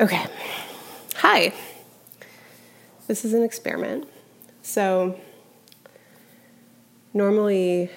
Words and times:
Okay. 0.00 0.26
Hi. 1.18 1.52
This 3.06 3.24
is 3.24 3.32
an 3.32 3.44
experiment. 3.44 4.08
So, 4.60 5.20
normally 7.12 7.90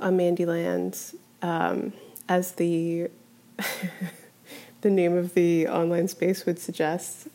on 0.00 0.16
Mandyland, 0.16 1.14
um, 1.42 1.92
as 2.30 2.52
the 2.52 3.10
the 4.80 4.88
name 4.88 5.18
of 5.18 5.34
the 5.34 5.68
online 5.68 6.08
space 6.08 6.46
would 6.46 6.58
suggest, 6.58 7.28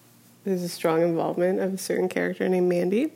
there's 0.43 0.63
a 0.63 0.69
strong 0.69 1.03
involvement 1.03 1.59
of 1.59 1.75
a 1.75 1.77
certain 1.77 2.09
character 2.09 2.49
named 2.49 2.67
Mandy. 2.67 3.11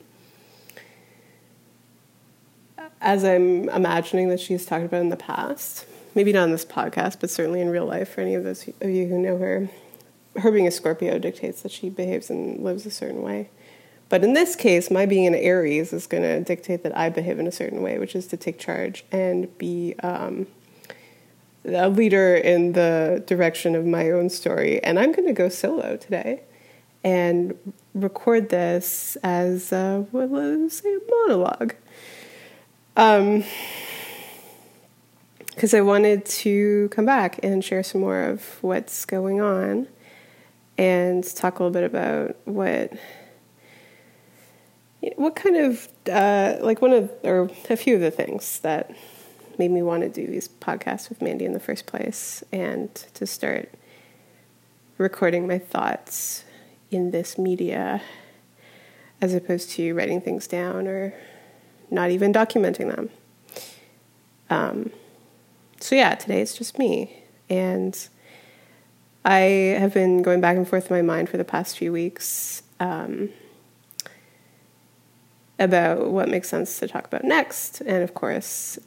As 3.02 3.24
I'm 3.24 3.68
imagining 3.70 4.30
that 4.30 4.40
she's 4.40 4.64
talked 4.64 4.86
about 4.86 5.02
in 5.02 5.10
the 5.10 5.18
past, 5.18 5.88
maybe 6.14 6.32
not 6.32 6.44
on 6.44 6.52
this 6.52 6.66
podcast, 6.66 7.18
but 7.20 7.32
certainly 7.32 7.62
in 7.62 7.70
real 7.70 7.88
life 7.88 8.10
for 8.10 8.22
any 8.22 8.36
of 8.36 8.44
those 8.44 8.68
of 8.80 8.90
you 8.92 9.08
who 9.08 9.18
know 9.18 9.40
her, 9.40 9.70
her 10.38 10.52
being 10.52 10.68
a 10.68 10.72
Scorpio 10.72 11.20
dictates 11.20 11.62
that 11.62 11.72
she 11.72 11.90
behaves 11.90 12.30
and 12.30 12.64
lives 12.64 12.86
a 12.86 12.92
certain 12.92 13.22
way. 13.22 13.50
But 14.10 14.24
in 14.24 14.34
this 14.34 14.56
case, 14.56 14.92
my 14.92 15.06
being 15.06 15.26
an 15.28 15.36
Aries 15.36 15.94
is 15.94 16.08
going 16.08 16.24
to 16.24 16.40
dictate 16.44 16.84
that 16.84 16.96
I 16.96 17.10
behave 17.10 17.40
in 17.40 17.48
a 17.48 17.52
certain 17.52 17.82
way, 17.82 17.98
which 17.98 18.16
is 18.16 18.28
to 18.28 18.38
take 18.38 18.60
charge 18.60 19.06
and 19.12 19.58
be 19.58 19.96
um, 20.04 20.48
a 21.66 21.90
leader 21.90 22.36
in 22.36 22.74
the 22.74 23.24
direction 23.26 23.76
of 23.76 23.86
my 23.86 24.12
own 24.12 24.30
story. 24.30 24.84
And 24.84 25.00
I'm 25.00 25.12
going 25.12 25.28
to 25.28 25.34
go 25.34 25.50
solo 25.50 25.98
today 25.98 26.44
and 27.04 27.58
record 27.94 28.50
this 28.50 29.18
as, 29.24 29.74
uh, 29.74 30.04
well, 30.12 30.28
let's 30.28 30.82
say, 30.82 30.94
a 30.94 31.00
monologue. 31.10 31.76
Um, 32.96 33.44
because 35.48 35.74
I 35.74 35.82
wanted 35.82 36.26
to 36.26 36.90
come 36.90 37.06
back 37.06 37.40
and 37.44 37.64
share 37.64 37.84
some 37.84 38.02
more 38.02 38.24
of 38.24 38.58
what's 38.62 39.06
going 39.06 39.40
on 39.40 39.88
and 40.78 41.24
talk 41.36 41.60
a 41.60 41.64
little 41.64 41.74
bit 41.74 41.84
about 41.84 42.36
what 42.46 42.94
what 45.16 45.36
kind 45.36 45.58
of 45.58 45.88
uh, 46.10 46.58
like 46.62 46.82
one 46.82 46.94
of 46.94 47.12
or 47.24 47.50
a 47.70 47.76
few 47.76 47.96
of 47.96 48.02
the 48.02 48.12
things 48.12 48.60
that 48.60 48.96
made 49.60 49.70
me 49.70 49.82
want 49.82 50.02
to 50.02 50.10
do 50.10 50.26
these 50.28 50.48
podcasts 50.48 51.10
with 51.10 51.22
Mandy 51.22 51.46
in 51.46 51.54
the 51.54 51.60
first 51.60 51.86
place 51.86 52.44
and 52.52 52.94
to 53.14 53.26
start 53.26 53.70
recording 54.98 55.48
my 55.48 55.60
thoughts 55.60 56.46
in 56.90 57.12
this 57.12 57.38
media 57.38 58.02
as 59.22 59.34
opposed 59.34 59.70
to 59.72 59.94
writing 59.94 60.22
things 60.22 60.48
down 60.48 60.88
or 60.88 61.14
not 61.92 62.10
even 62.10 62.34
documenting 62.34 62.94
them. 62.94 63.10
Um, 64.50 64.92
so 65.80 65.96
yeah, 65.96 66.16
today 66.16 66.42
it's 66.42 66.58
just 66.58 66.80
me. 66.80 67.24
And 67.50 68.08
I 69.26 69.78
have 69.80 69.94
been 69.94 70.22
going 70.22 70.42
back 70.42 70.58
and 70.58 70.68
forth 70.68 70.92
in 70.92 70.98
my 70.98 71.02
mind 71.02 71.30
for 71.30 71.38
the 71.38 71.46
past 71.46 71.78
few 71.78 71.94
weeks 71.94 72.64
um, 72.80 73.30
about 75.58 76.10
what 76.10 76.28
makes 76.28 76.50
sense 76.50 76.80
to 76.80 76.88
talk 76.88 77.06
about 77.06 77.24
next. 77.24 77.82
And 77.82 78.04
of 78.04 78.14
course, 78.14 78.78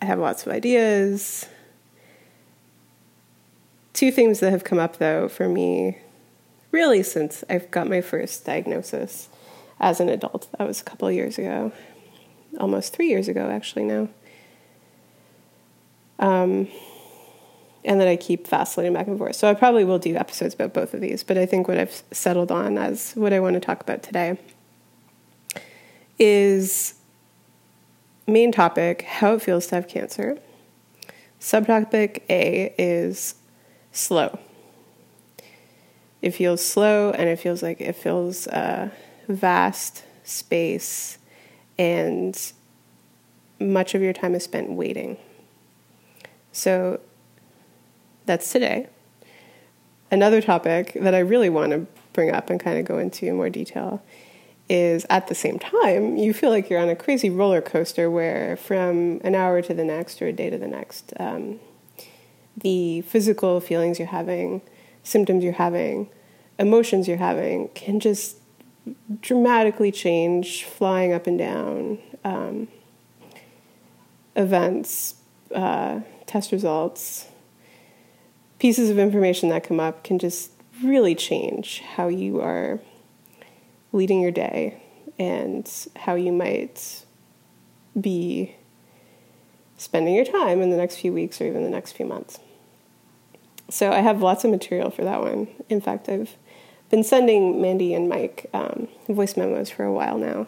I 0.00 0.06
have 0.06 0.18
lots 0.18 0.46
of 0.46 0.52
ideas. 0.52 1.46
Two 3.92 4.10
things 4.10 4.40
that 4.40 4.50
have 4.50 4.64
come 4.64 4.78
up 4.78 4.96
though 4.96 5.28
for 5.28 5.48
me, 5.48 5.98
really 6.70 7.02
since 7.02 7.44
I've 7.50 7.70
got 7.70 7.88
my 7.88 8.00
first 8.00 8.46
diagnosis 8.46 9.28
as 9.78 10.00
an 10.00 10.08
adult. 10.08 10.48
That 10.56 10.66
was 10.66 10.80
a 10.80 10.84
couple 10.84 11.10
years 11.12 11.38
ago, 11.38 11.72
almost 12.58 12.94
three 12.94 13.08
years 13.08 13.28
ago, 13.28 13.50
actually, 13.50 13.84
now. 13.84 14.08
Um, 16.18 16.68
and 17.84 18.00
that 18.00 18.08
I 18.08 18.16
keep 18.16 18.46
vacillating 18.46 18.92
back 18.92 19.08
and 19.08 19.18
forth. 19.18 19.36
So 19.36 19.48
I 19.48 19.54
probably 19.54 19.84
will 19.84 19.98
do 19.98 20.16
episodes 20.16 20.54
about 20.54 20.72
both 20.72 20.94
of 20.94 21.00
these, 21.00 21.22
but 21.24 21.36
I 21.36 21.46
think 21.46 21.68
what 21.68 21.78
I've 21.78 22.02
settled 22.12 22.52
on 22.52 22.78
as 22.78 23.12
what 23.14 23.32
I 23.32 23.40
want 23.40 23.54
to 23.54 23.60
talk 23.60 23.80
about 23.80 24.02
today 24.02 24.38
is 26.18 26.94
main 28.26 28.52
topic 28.52 29.02
how 29.02 29.34
it 29.34 29.42
feels 29.42 29.66
to 29.68 29.74
have 29.74 29.88
cancer. 29.88 30.38
Subtopic 31.40 32.22
A 32.30 32.72
is 32.78 33.34
slow. 33.90 34.38
It 36.20 36.30
feels 36.30 36.64
slow 36.64 37.10
and 37.10 37.28
it 37.28 37.40
feels 37.40 37.64
like 37.64 37.80
it 37.80 37.96
feels 37.96 38.46
a 38.46 38.92
vast 39.28 40.04
space 40.22 41.18
and 41.78 42.52
much 43.58 43.94
of 43.94 44.02
your 44.02 44.12
time 44.12 44.36
is 44.36 44.44
spent 44.44 44.70
waiting. 44.70 45.16
So 46.52 47.00
that's 48.26 48.50
today. 48.52 48.88
Another 50.10 50.42
topic 50.42 50.92
that 51.00 51.14
I 51.14 51.20
really 51.20 51.48
want 51.48 51.72
to 51.72 51.86
bring 52.12 52.30
up 52.30 52.50
and 52.50 52.60
kind 52.60 52.78
of 52.78 52.84
go 52.84 52.98
into 52.98 53.26
in 53.26 53.36
more 53.36 53.50
detail 53.50 54.02
is 54.68 55.04
at 55.10 55.28
the 55.28 55.34
same 55.34 55.58
time, 55.58 56.16
you 56.16 56.32
feel 56.32 56.50
like 56.50 56.70
you're 56.70 56.80
on 56.80 56.88
a 56.88 56.96
crazy 56.96 57.28
roller 57.28 57.60
coaster 57.60 58.10
where 58.10 58.56
from 58.56 59.20
an 59.24 59.34
hour 59.34 59.60
to 59.62 59.74
the 59.74 59.84
next 59.84 60.22
or 60.22 60.28
a 60.28 60.32
day 60.32 60.50
to 60.50 60.58
the 60.58 60.68
next, 60.68 61.12
um, 61.18 61.58
the 62.56 63.00
physical 63.02 63.60
feelings 63.60 63.98
you're 63.98 64.08
having, 64.08 64.62
symptoms 65.02 65.42
you're 65.42 65.54
having, 65.54 66.08
emotions 66.58 67.08
you're 67.08 67.16
having 67.16 67.68
can 67.70 67.98
just 67.98 68.36
dramatically 69.20 69.90
change, 69.90 70.64
flying 70.64 71.12
up 71.12 71.26
and 71.26 71.38
down. 71.38 71.98
Um, 72.24 72.68
events, 74.36 75.16
uh, 75.54 76.00
test 76.26 76.52
results, 76.52 77.26
pieces 78.62 78.90
of 78.90 78.96
information 78.96 79.48
that 79.48 79.64
come 79.64 79.80
up 79.80 80.04
can 80.04 80.20
just 80.20 80.52
really 80.84 81.16
change 81.16 81.80
how 81.96 82.06
you 82.06 82.40
are 82.40 82.78
leading 83.90 84.20
your 84.20 84.30
day 84.30 84.80
and 85.18 85.68
how 85.96 86.14
you 86.14 86.30
might 86.30 87.04
be 88.00 88.54
spending 89.76 90.14
your 90.14 90.24
time 90.24 90.62
in 90.62 90.70
the 90.70 90.76
next 90.76 90.94
few 90.94 91.12
weeks 91.12 91.40
or 91.40 91.46
even 91.48 91.64
the 91.64 91.68
next 91.68 91.90
few 91.90 92.06
months. 92.06 92.38
So 93.68 93.90
I 93.90 93.98
have 93.98 94.22
lots 94.22 94.44
of 94.44 94.52
material 94.52 94.90
for 94.90 95.02
that 95.02 95.20
one. 95.20 95.48
In 95.68 95.80
fact, 95.80 96.08
I've 96.08 96.36
been 96.88 97.02
sending 97.02 97.60
Mandy 97.60 97.92
and 97.94 98.08
Mike 98.08 98.48
um, 98.54 98.86
voice 99.08 99.36
memos 99.36 99.70
for 99.70 99.82
a 99.82 99.92
while 99.92 100.18
now, 100.18 100.46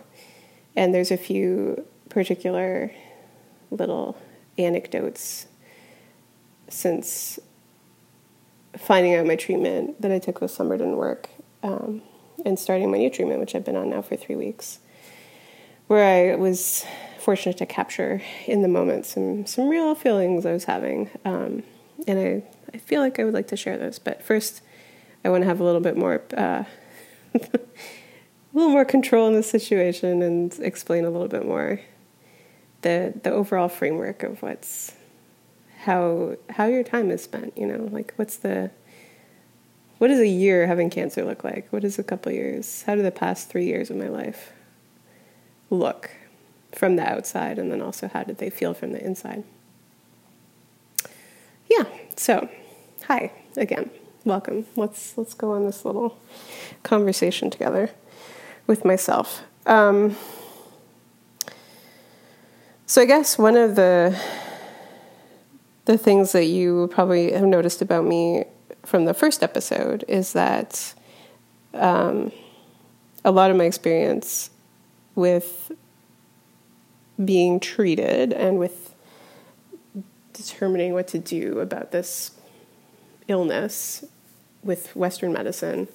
and 0.76 0.94
there's 0.94 1.10
a 1.10 1.16
few 1.16 1.84
particular 2.10 2.92
little 3.72 4.16
anecdotes 4.56 5.46
since 6.68 7.40
finding 8.78 9.14
out 9.14 9.26
my 9.26 9.36
treatment 9.36 10.00
that 10.00 10.12
I 10.12 10.18
took 10.18 10.40
this 10.40 10.54
summer 10.54 10.76
didn't 10.76 10.96
work, 10.96 11.28
um, 11.62 12.02
and 12.44 12.58
starting 12.58 12.90
my 12.90 12.98
new 12.98 13.10
treatment, 13.10 13.40
which 13.40 13.54
I've 13.54 13.64
been 13.64 13.76
on 13.76 13.90
now 13.90 14.02
for 14.02 14.16
three 14.16 14.36
weeks, 14.36 14.78
where 15.86 16.32
I 16.32 16.36
was 16.36 16.84
fortunate 17.18 17.56
to 17.58 17.66
capture 17.66 18.20
in 18.46 18.62
the 18.62 18.68
moment 18.68 19.06
some 19.06 19.46
some 19.46 19.68
real 19.68 19.94
feelings 19.94 20.44
I 20.44 20.52
was 20.52 20.64
having, 20.64 21.10
um, 21.24 21.62
and 22.06 22.18
I 22.18 22.42
I 22.74 22.78
feel 22.78 23.00
like 23.00 23.18
I 23.18 23.24
would 23.24 23.34
like 23.34 23.48
to 23.48 23.56
share 23.56 23.78
those. 23.78 23.98
But 23.98 24.22
first, 24.22 24.62
I 25.24 25.30
want 25.30 25.42
to 25.42 25.46
have 25.46 25.60
a 25.60 25.64
little 25.64 25.80
bit 25.80 25.96
more. 25.96 26.22
Uh, 26.36 26.64
a 28.54 28.56
little 28.56 28.70
more 28.70 28.84
control 28.84 29.26
in 29.26 29.34
the 29.34 29.42
situation 29.42 30.22
and 30.22 30.56
explain 30.60 31.04
a 31.04 31.10
little 31.10 31.28
bit 31.28 31.44
more 31.44 31.80
the 32.82 33.12
the 33.22 33.30
overall 33.30 33.68
framework 33.68 34.22
of 34.22 34.40
what's 34.42 34.94
how 35.84 36.36
how 36.50 36.66
your 36.66 36.82
time 36.82 37.10
is 37.10 37.22
spent. 37.22 37.56
You 37.56 37.66
know, 37.66 37.88
like 37.90 38.12
what's 38.16 38.36
the 38.36 38.70
what 39.98 40.08
does 40.08 40.20
a 40.20 40.26
year 40.26 40.66
having 40.66 40.90
cancer 40.90 41.24
look 41.24 41.44
like? 41.44 41.72
What 41.72 41.84
is 41.84 41.98
a 41.98 42.02
couple 42.02 42.32
years? 42.32 42.82
How 42.82 42.94
do 42.94 43.02
the 43.02 43.10
past 43.10 43.48
three 43.48 43.66
years 43.66 43.90
of 43.90 43.96
my 43.96 44.08
life 44.08 44.52
look 45.70 46.10
from 46.72 46.96
the 46.96 47.08
outside, 47.08 47.58
and 47.58 47.70
then 47.70 47.80
also 47.80 48.08
how 48.08 48.24
did 48.24 48.38
they 48.38 48.50
feel 48.50 48.74
from 48.74 48.92
the 48.92 49.04
inside? 49.04 49.44
Yeah. 51.70 51.84
So, 52.16 52.48
hi 53.04 53.32
again. 53.56 53.90
Welcome. 54.24 54.66
Let's 54.76 55.16
let's 55.16 55.34
go 55.34 55.52
on 55.52 55.64
this 55.64 55.84
little 55.84 56.18
conversation 56.82 57.50
together 57.50 57.90
with 58.66 58.84
myself. 58.84 59.42
Um, 59.66 60.16
so 62.86 63.02
I 63.02 63.06
guess 63.06 63.38
one 63.38 63.56
of 63.56 63.76
the 63.76 64.18
the 65.84 65.98
things 65.98 66.32
that 66.32 66.46
you 66.46 66.88
probably 66.92 67.32
have 67.32 67.44
noticed 67.44 67.82
about 67.82 68.04
me 68.04 68.44
from 68.84 69.04
the 69.04 69.14
first 69.14 69.42
episode 69.42 70.04
is 70.08 70.32
that 70.32 70.94
um, 71.74 72.32
a 73.24 73.30
lot 73.30 73.50
of 73.50 73.56
my 73.56 73.64
experience 73.64 74.50
with 75.14 75.72
being 77.22 77.60
treated 77.60 78.32
and 78.32 78.58
with 78.58 78.94
determining 80.32 80.92
what 80.92 81.06
to 81.08 81.18
do 81.18 81.60
about 81.60 81.92
this 81.92 82.32
illness 83.28 84.04
with 84.62 84.94
Western 84.96 85.32
medicine 85.32 85.88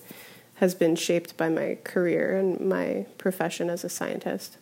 has 0.55 0.75
been 0.75 0.95
shaped 0.95 1.35
by 1.37 1.49
my 1.49 1.77
career 1.83 2.37
and 2.37 2.59
my 2.59 3.05
profession 3.17 3.69
as 3.69 3.83
a 3.83 3.89
scientist. 3.89 4.57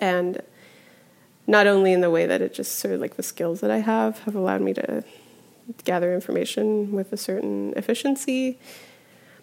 And 0.00 0.42
not 1.46 1.66
only 1.66 1.92
in 1.92 2.00
the 2.00 2.10
way 2.10 2.26
that 2.26 2.40
it 2.40 2.54
just 2.54 2.78
sort 2.78 2.94
of 2.94 3.00
like 3.00 3.16
the 3.16 3.22
skills 3.22 3.60
that 3.60 3.70
I 3.70 3.78
have 3.78 4.20
have 4.20 4.34
allowed 4.34 4.60
me 4.60 4.74
to 4.74 5.04
gather 5.84 6.14
information 6.14 6.92
with 6.92 7.12
a 7.12 7.16
certain 7.16 7.72
efficiency, 7.76 8.58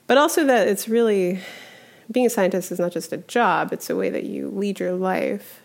but 0.07 0.17
also 0.17 0.45
that 0.45 0.67
it's 0.67 0.87
really 0.87 1.39
being 2.11 2.25
a 2.25 2.29
scientist 2.29 2.71
is 2.71 2.79
not 2.79 2.91
just 2.91 3.11
a 3.11 3.17
job, 3.17 3.71
it's 3.71 3.89
a 3.89 3.95
way 3.95 4.09
that 4.09 4.23
you 4.23 4.49
lead 4.49 4.79
your 4.79 4.93
life 4.93 5.61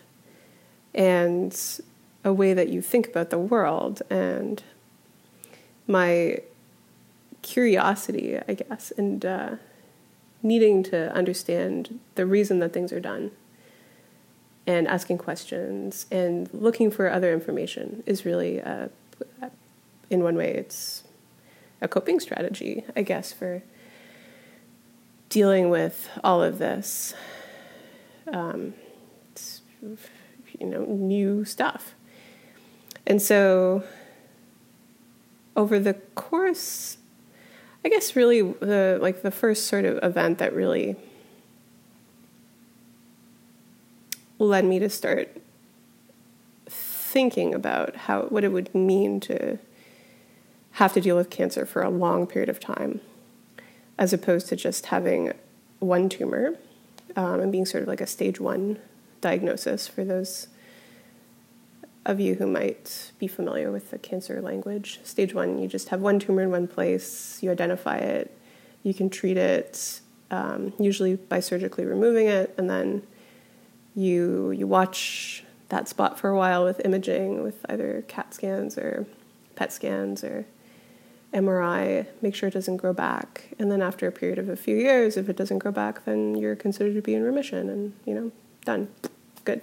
and 0.93 1.81
a 2.23 2.31
way 2.31 2.53
that 2.53 2.69
you 2.69 2.81
think 2.81 3.07
about 3.07 3.29
the 3.29 3.39
world. 3.39 4.01
And 4.09 4.61
my 5.87 6.39
curiosity, 7.41 8.39
I 8.47 8.53
guess, 8.53 8.91
and 8.97 9.25
uh, 9.25 9.55
needing 10.43 10.83
to 10.83 11.13
understand 11.13 11.99
the 12.15 12.25
reason 12.25 12.59
that 12.59 12.73
things 12.73 12.91
are 12.91 12.99
done 12.99 13.31
and 14.67 14.87
asking 14.87 15.17
questions 15.17 16.05
and 16.11 16.49
looking 16.53 16.89
for 16.89 17.09
other 17.09 17.31
information 17.33 18.03
is 18.05 18.25
really, 18.25 18.61
uh, 18.61 18.87
in 20.09 20.23
one 20.23 20.35
way, 20.35 20.53
it's 20.53 21.03
a 21.81 21.87
coping 21.87 22.19
strategy, 22.19 22.83
I 22.95 23.03
guess, 23.03 23.31
for 23.31 23.61
dealing 25.29 25.69
with 25.69 26.09
all 26.23 26.41
of 26.41 26.57
this, 26.57 27.13
um, 28.31 28.73
you 30.59 30.65
know, 30.65 30.85
new 30.85 31.45
stuff. 31.45 31.93
And 33.05 33.21
so, 33.21 33.83
over 35.55 35.79
the 35.79 35.93
course, 36.15 36.97
I 37.83 37.89
guess, 37.89 38.15
really 38.15 38.41
the 38.41 38.97
like 38.99 39.21
the 39.21 39.31
first 39.31 39.67
sort 39.67 39.85
of 39.85 40.03
event 40.03 40.39
that 40.39 40.53
really 40.53 40.95
led 44.39 44.65
me 44.65 44.79
to 44.79 44.89
start 44.89 45.41
thinking 46.67 47.53
about 47.53 47.95
how 47.95 48.23
what 48.23 48.43
it 48.43 48.51
would 48.51 48.73
mean 48.75 49.19
to 49.21 49.57
have 50.73 50.93
to 50.93 50.99
deal 50.99 51.15
with 51.15 51.29
cancer 51.29 51.65
for 51.65 51.81
a 51.81 51.89
long 51.89 52.27
period 52.27 52.49
of 52.49 52.59
time, 52.59 52.99
as 53.97 54.11
opposed 54.11 54.47
to 54.47 54.55
just 54.55 54.87
having 54.87 55.31
one 55.79 56.09
tumor 56.09 56.55
um, 57.15 57.39
and 57.39 57.51
being 57.51 57.65
sort 57.65 57.81
of 57.81 57.87
like 57.87 58.01
a 58.01 58.07
stage 58.07 58.39
one 58.39 58.77
diagnosis 59.21 59.87
for 59.87 60.03
those 60.03 60.47
of 62.05 62.19
you 62.19 62.35
who 62.35 62.45
might 62.45 63.11
be 63.17 63.27
familiar 63.27 63.71
with 63.71 63.89
the 63.89 63.97
cancer 63.97 64.41
language. 64.41 64.99
Stage 65.03 65.33
one, 65.33 65.57
you 65.57 65.67
just 65.67 65.89
have 65.89 66.01
one 66.01 66.19
tumor 66.19 66.43
in 66.43 66.51
one 66.51 66.67
place, 66.67 67.39
you 67.41 67.49
identify 67.49 67.97
it, 67.97 68.37
you 68.83 68.93
can 68.93 69.09
treat 69.09 69.37
it, 69.37 70.01
um, 70.29 70.73
usually 70.77 71.15
by 71.15 71.39
surgically 71.39 71.85
removing 71.85 72.27
it, 72.27 72.53
and 72.57 72.69
then 72.69 73.01
you 73.95 74.51
you 74.51 74.67
watch 74.67 75.43
that 75.69 75.87
spot 75.87 76.19
for 76.19 76.29
a 76.29 76.37
while 76.37 76.63
with 76.63 76.79
imaging, 76.85 77.43
with 77.43 77.65
either 77.69 78.03
CAT 78.07 78.33
scans 78.33 78.77
or 78.77 79.05
PET 79.55 79.73
scans 79.73 80.23
or 80.23 80.45
MRI, 81.33 82.07
make 82.21 82.35
sure 82.35 82.47
it 82.47 82.53
doesn't 82.53 82.77
grow 82.77 82.93
back. 82.93 83.49
And 83.59 83.71
then 83.71 83.81
after 83.81 84.07
a 84.07 84.11
period 84.11 84.39
of 84.39 84.47
a 84.47 84.55
few 84.55 84.77
years, 84.77 85.17
if 85.17 85.27
it 85.27 85.35
doesn't 85.35 85.59
grow 85.59 85.71
back, 85.71 86.05
then 86.05 86.35
you're 86.35 86.55
considered 86.55 86.93
to 86.95 87.01
be 87.01 87.13
in 87.13 87.23
remission 87.23 87.69
and, 87.69 87.93
you 88.05 88.13
know, 88.13 88.31
done. 88.63 88.87
Good. 89.43 89.61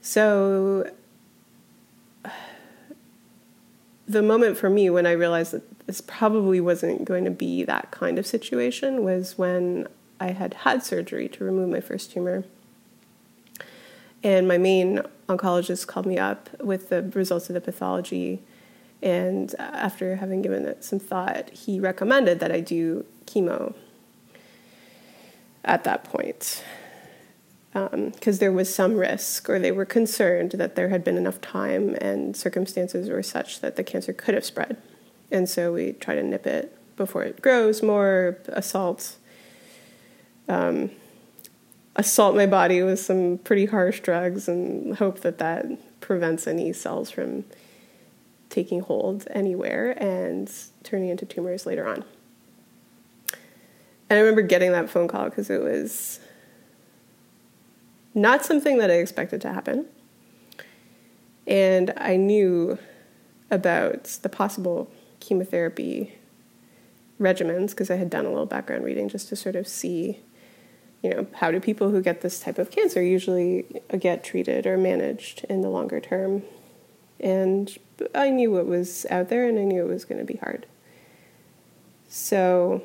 So 0.00 0.90
the 4.06 4.22
moment 4.22 4.56
for 4.56 4.70
me 4.70 4.90
when 4.90 5.06
I 5.06 5.12
realized 5.12 5.52
that 5.52 5.86
this 5.86 6.00
probably 6.00 6.60
wasn't 6.60 7.04
going 7.04 7.24
to 7.24 7.30
be 7.30 7.62
that 7.64 7.90
kind 7.90 8.18
of 8.18 8.26
situation 8.26 9.02
was 9.04 9.36
when 9.36 9.86
I 10.20 10.30
had 10.30 10.54
had 10.54 10.82
surgery 10.82 11.28
to 11.28 11.44
remove 11.44 11.68
my 11.68 11.80
first 11.80 12.12
tumor. 12.12 12.44
And 14.24 14.48
my 14.48 14.56
main 14.56 15.02
oncologist 15.28 15.86
called 15.86 16.06
me 16.06 16.18
up 16.18 16.48
with 16.60 16.88
the 16.88 17.02
results 17.02 17.50
of 17.50 17.54
the 17.54 17.60
pathology. 17.60 18.42
And 19.02 19.54
after 19.58 20.16
having 20.16 20.40
given 20.40 20.64
it 20.64 20.82
some 20.82 20.98
thought, 20.98 21.50
he 21.50 21.78
recommended 21.78 22.40
that 22.40 22.50
I 22.50 22.60
do 22.60 23.04
chemo 23.26 23.74
at 25.62 25.84
that 25.84 26.04
point 26.04 26.64
because 27.72 28.36
um, 28.36 28.38
there 28.38 28.52
was 28.52 28.72
some 28.72 28.94
risk, 28.94 29.50
or 29.50 29.58
they 29.58 29.72
were 29.72 29.84
concerned 29.84 30.52
that 30.52 30.76
there 30.76 30.90
had 30.90 31.02
been 31.02 31.16
enough 31.16 31.40
time 31.40 31.96
and 32.00 32.36
circumstances 32.36 33.10
were 33.10 33.22
such 33.22 33.60
that 33.60 33.74
the 33.76 33.82
cancer 33.82 34.12
could 34.12 34.34
have 34.34 34.44
spread. 34.44 34.76
And 35.30 35.48
so 35.48 35.72
we 35.72 35.92
try 35.92 36.14
to 36.14 36.22
nip 36.22 36.46
it 36.46 36.78
before 36.96 37.24
it 37.24 37.42
grows 37.42 37.82
more, 37.82 38.38
assault, 38.48 39.16
um, 40.48 40.90
assault 41.96 42.34
my 42.34 42.46
body 42.46 42.82
with 42.82 43.00
some 43.00 43.38
pretty 43.38 43.66
harsh 43.66 44.00
drugs, 44.00 44.48
and 44.48 44.96
hope 44.96 45.20
that 45.20 45.38
that 45.38 45.66
prevents 46.00 46.46
any 46.46 46.72
cells 46.72 47.10
from 47.10 47.44
taking 48.50 48.80
hold 48.80 49.26
anywhere 49.30 49.90
and 50.02 50.50
turning 50.82 51.08
into 51.08 51.26
tumors 51.26 51.66
later 51.66 51.86
on. 51.86 52.04
And 54.10 54.18
I 54.18 54.20
remember 54.20 54.42
getting 54.42 54.72
that 54.72 54.90
phone 54.90 55.08
call 55.08 55.24
because 55.24 55.50
it 55.50 55.62
was 55.62 56.20
not 58.14 58.44
something 58.44 58.78
that 58.78 58.90
I 58.90 58.94
expected 58.94 59.40
to 59.40 59.52
happen. 59.52 59.86
And 61.46 61.92
I 61.96 62.16
knew 62.16 62.78
about 63.50 64.04
the 64.22 64.28
possible 64.28 64.90
chemotherapy 65.20 66.14
regimens 67.20 67.70
because 67.70 67.90
I 67.90 67.96
had 67.96 68.10
done 68.10 68.24
a 68.24 68.28
little 68.28 68.46
background 68.46 68.84
reading 68.84 69.08
just 69.08 69.28
to 69.30 69.36
sort 69.36 69.56
of 69.56 69.66
see, 69.66 70.20
you 71.04 71.10
know, 71.10 71.26
how 71.34 71.50
do 71.50 71.60
people 71.60 71.90
who 71.90 72.00
get 72.00 72.22
this 72.22 72.40
type 72.40 72.58
of 72.58 72.70
cancer 72.70 73.02
usually 73.02 73.66
get 73.98 74.24
treated 74.24 74.66
or 74.66 74.78
managed 74.78 75.44
in 75.50 75.60
the 75.60 75.68
longer 75.68 76.00
term. 76.00 76.42
And 77.20 77.76
I 78.14 78.30
knew 78.30 78.50
what 78.50 78.66
was 78.66 79.04
out 79.10 79.28
there 79.28 79.46
and 79.46 79.58
I 79.58 79.64
knew 79.64 79.82
it 79.82 79.88
was 79.88 80.06
going 80.06 80.18
to 80.18 80.24
be 80.24 80.38
hard. 80.38 80.66
So 82.08 82.82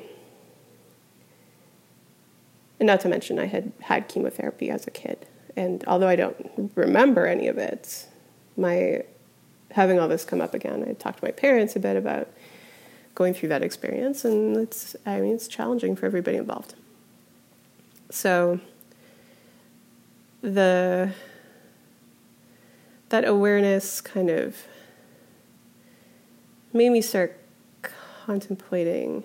and 2.78 2.86
not 2.86 3.00
to 3.00 3.08
mention, 3.08 3.38
I 3.38 3.46
had 3.46 3.72
had 3.80 4.08
chemotherapy 4.08 4.70
as 4.70 4.86
a 4.86 4.90
kid. 4.90 5.26
And 5.56 5.82
although 5.86 6.08
I 6.08 6.16
don't 6.16 6.72
remember 6.74 7.26
any 7.26 7.46
of 7.46 7.58
it, 7.58 8.06
my 8.56 9.02
having 9.72 9.98
all 9.98 10.08
this 10.08 10.24
come 10.24 10.40
up 10.40 10.54
again, 10.54 10.84
I 10.88 10.92
talked 10.92 11.20
to 11.20 11.24
my 11.24 11.30
parents 11.30 11.74
a 11.76 11.80
bit 11.80 11.96
about 11.96 12.28
going 13.14 13.34
through 13.34 13.50
that 13.50 13.62
experience, 13.62 14.24
and 14.24 14.56
it's 14.56 14.94
I 15.06 15.20
mean 15.20 15.34
it's 15.34 15.48
challenging 15.48 15.96
for 15.96 16.06
everybody 16.06 16.36
involved. 16.36 16.74
So 18.10 18.60
the 20.42 21.12
that 23.08 23.24
awareness 23.24 24.00
kind 24.00 24.30
of 24.30 24.56
made 26.72 26.90
me 26.90 27.02
start 27.02 27.38
contemplating 28.24 29.24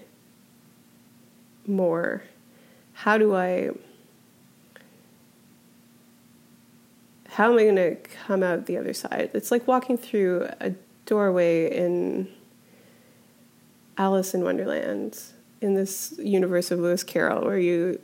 more 1.67 2.23
how 2.93 3.17
do 3.17 3.35
I 3.35 3.71
how 7.29 7.51
am 7.51 7.57
I 7.59 7.63
going 7.63 7.75
to 7.75 7.95
come 8.25 8.43
out 8.43 8.65
the 8.65 8.77
other 8.77 8.93
side? 8.93 9.31
It's 9.33 9.51
like 9.51 9.67
walking 9.67 9.97
through 9.97 10.47
a 10.61 10.73
doorway 11.05 11.69
in 11.69 12.29
Alice 13.97 14.33
in 14.33 14.43
Wonderland 14.43 15.21
in 15.59 15.73
this 15.73 16.13
universe 16.17 16.71
of 16.71 16.79
Lewis 16.79 17.03
Carroll 17.03 17.43
where 17.43 17.59
you 17.59 17.99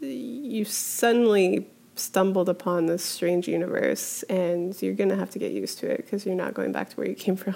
you 0.00 0.64
suddenly 0.64 1.66
stumbled 1.94 2.48
upon 2.48 2.86
this 2.86 3.04
strange 3.04 3.46
universe 3.46 4.22
and 4.24 4.80
you're 4.80 4.94
going 4.94 5.10
to 5.10 5.16
have 5.16 5.30
to 5.30 5.38
get 5.38 5.52
used 5.52 5.78
to 5.78 5.90
it 5.90 5.98
because 5.98 6.24
you're 6.24 6.34
not 6.34 6.54
going 6.54 6.72
back 6.72 6.88
to 6.90 6.96
where 6.96 7.08
you 7.08 7.14
came 7.14 7.36
from. 7.36 7.54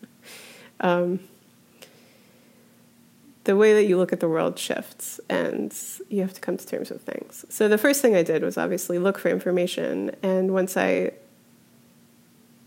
um, 0.80 1.20
the 3.44 3.56
way 3.56 3.74
that 3.74 3.84
you 3.84 3.96
look 3.96 4.12
at 4.12 4.20
the 4.20 4.28
world 4.28 4.58
shifts 4.58 5.20
and 5.28 5.74
you 6.08 6.20
have 6.22 6.32
to 6.34 6.40
come 6.40 6.56
to 6.56 6.66
terms 6.66 6.90
with 6.90 7.02
things. 7.02 7.44
So 7.48 7.68
the 7.68 7.78
first 7.78 8.00
thing 8.00 8.14
I 8.16 8.22
did 8.22 8.42
was 8.42 8.56
obviously 8.56 8.98
look 8.98 9.18
for 9.18 9.28
information. 9.28 10.14
And 10.22 10.52
once 10.52 10.76
I 10.76 11.12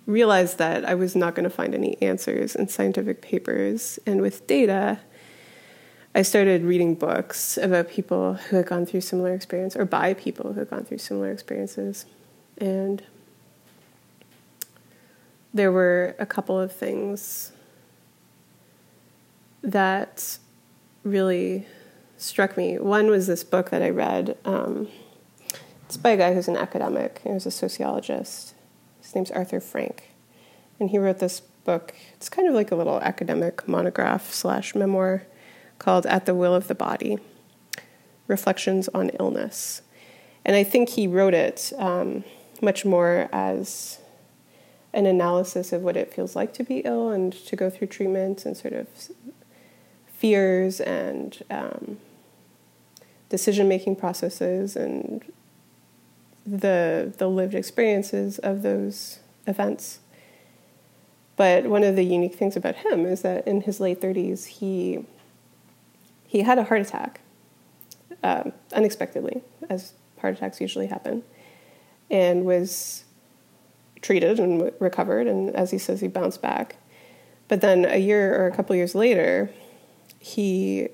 realized 0.06 0.58
that 0.60 0.86
I 0.86 0.96
was 0.96 1.16
not 1.16 1.36
going 1.36 1.44
to 1.44 1.50
find 1.50 1.74
any 1.74 2.02
answers 2.02 2.56
in 2.56 2.68
scientific 2.68 3.22
papers 3.22 4.00
and 4.06 4.22
with 4.22 4.48
data, 4.48 5.00
I 6.18 6.24
started 6.24 6.64
reading 6.64 6.96
books 6.96 7.60
about 7.60 7.90
people 7.90 8.34
who 8.34 8.56
had 8.56 8.66
gone 8.66 8.88
through 8.88 9.02
similar 9.02 9.36
experience 9.36 9.76
or 9.76 9.86
by 9.86 10.16
people 10.16 10.54
who 10.54 10.60
had 10.62 10.68
gone 10.72 10.84
through 10.84 10.98
similar 10.98 11.32
experiences. 11.32 12.08
And 12.58 13.04
there 15.54 15.72
were 15.72 16.16
a 16.18 16.26
couple 16.26 16.60
of 16.60 16.72
things 16.72 17.52
that 19.62 20.40
really 21.04 21.68
struck 22.18 22.58
me. 22.58 22.80
One 22.80 23.12
was 23.12 23.28
this 23.28 23.44
book 23.44 23.70
that 23.70 23.84
I 23.84 23.92
read. 23.92 24.40
Um, 24.44 24.88
it's 25.86 25.98
by 25.98 26.10
a 26.10 26.18
guy 26.18 26.34
who's 26.34 26.48
an 26.48 26.58
academic. 26.58 27.22
He 27.24 27.30
was 27.30 27.46
a 27.46 27.52
sociologist. 27.52 28.56
His 29.04 29.14
name's 29.14 29.30
Arthur 29.30 29.60
Frank, 29.60 30.10
and 30.80 30.90
he 30.90 30.98
wrote 30.98 31.20
this 31.20 31.42
book. 31.42 31.94
It's 32.16 32.28
kind 32.28 32.48
of 32.48 32.56
like 32.56 32.72
a 32.72 32.76
little 32.76 33.00
academic 33.02 33.68
monograph 33.68 34.34
slash 34.34 34.74
memoir 34.74 35.28
called 35.80 36.06
"At 36.06 36.26
the 36.26 36.36
Will 36.36 36.54
of 36.54 36.68
the 36.68 36.76
Body: 36.76 37.20
Reflections 38.28 38.88
on 38.94 39.10
Illness." 39.20 39.82
And 40.46 40.56
I 40.56 40.64
think 40.64 40.90
he 40.90 41.08
wrote 41.08 41.34
it 41.34 41.74
um, 41.78 42.24
much 42.62 42.86
more 42.86 43.30
as 43.32 44.00
an 44.94 45.06
analysis 45.06 45.74
of 45.74 45.82
what 45.82 45.98
it 45.98 46.14
feels 46.14 46.36
like 46.36 46.54
to 46.54 46.64
be 46.64 46.80
ill 46.80 47.10
and 47.10 47.34
to 47.34 47.56
go 47.56 47.70
through 47.70 47.88
treatment 47.88 48.46
and 48.46 48.56
sort 48.56 48.74
of 48.74 48.88
fears 50.08 50.80
and 50.80 51.44
um, 51.50 52.00
decision 53.30 53.68
making 53.68 53.96
processes 53.96 54.76
and 54.76 55.32
the 56.46 57.14
the 57.18 57.28
lived 57.28 57.54
experiences 57.54 58.40
of 58.40 58.62
those 58.62 59.20
events. 59.46 60.00
But 61.36 61.66
one 61.66 61.84
of 61.84 61.96
the 61.96 62.04
unique 62.04 62.36
things 62.36 62.56
about 62.56 62.78
him 62.78 63.06
is 63.06 63.22
that 63.22 63.48
in 63.48 63.62
his 63.62 63.80
late 63.80 64.02
30s, 64.02 64.46
he 64.46 65.06
he 66.28 66.42
had 66.42 66.60
a 66.60 66.64
heart 66.66 66.82
attack 66.82 67.22
um, 68.24 68.52
unexpectedly, 68.74 69.42
as 69.70 69.94
heart 70.20 70.36
attacks 70.36 70.62
usually 70.62 70.88
happen, 70.88 71.24
and 72.12 72.46
was 72.46 73.06
treated 74.02 74.40
and 74.40 74.72
recovered. 74.80 75.26
And 75.26 75.56
as 75.56 75.72
he 75.72 75.78
says, 75.78 76.02
he 76.02 76.08
bounced 76.08 76.42
back. 76.42 76.76
But 77.48 77.62
then 77.62 77.86
a 77.86 77.98
year 77.98 78.40
or 78.40 78.48
a 78.48 78.56
couple 78.56 78.76
years 78.76 78.94
later, 78.94 79.50
he 80.20 80.90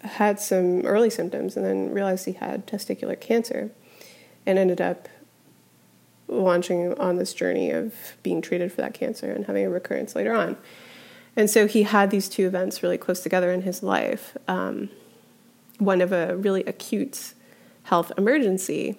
had 0.00 0.40
some 0.40 0.82
early 0.82 1.10
symptoms 1.10 1.56
and 1.56 1.64
then 1.64 1.90
realized 1.90 2.24
he 2.24 2.32
had 2.32 2.66
testicular 2.66 3.18
cancer 3.18 3.70
and 4.46 4.58
ended 4.58 4.80
up 4.80 5.08
launching 6.28 6.94
on 6.98 7.16
this 7.16 7.34
journey 7.34 7.70
of 7.70 8.16
being 8.22 8.40
treated 8.40 8.72
for 8.72 8.80
that 8.80 8.94
cancer 8.94 9.30
and 9.30 9.46
having 9.46 9.64
a 9.64 9.70
recurrence 9.70 10.14
later 10.14 10.32
on. 10.32 10.56
And 11.36 11.50
so 11.50 11.66
he 11.66 11.82
had 11.82 12.10
these 12.10 12.28
two 12.28 12.46
events 12.46 12.82
really 12.82 12.98
close 12.98 13.20
together 13.20 13.50
in 13.50 13.62
his 13.62 13.82
life 13.82 14.36
um, 14.46 14.88
one 15.78 16.00
of 16.00 16.12
a 16.12 16.36
really 16.36 16.62
acute 16.64 17.34
health 17.84 18.12
emergency, 18.16 18.96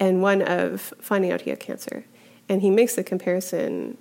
and 0.00 0.22
one 0.22 0.42
of 0.42 0.92
finding 1.00 1.30
out 1.30 1.42
he 1.42 1.50
had 1.50 1.60
cancer. 1.60 2.04
And 2.48 2.62
he 2.62 2.70
makes 2.70 2.94
the 2.94 3.04
comparison 3.04 3.98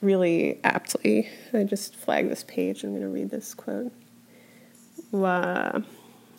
really 0.00 0.60
aptly. 0.62 1.28
I 1.52 1.64
just 1.64 1.96
flagged 1.96 2.30
this 2.30 2.44
page. 2.44 2.84
I'm 2.84 2.90
going 2.90 3.02
to 3.02 3.08
read 3.08 3.30
this 3.30 3.54
quote. 3.54 3.92
Uh, 5.12 5.80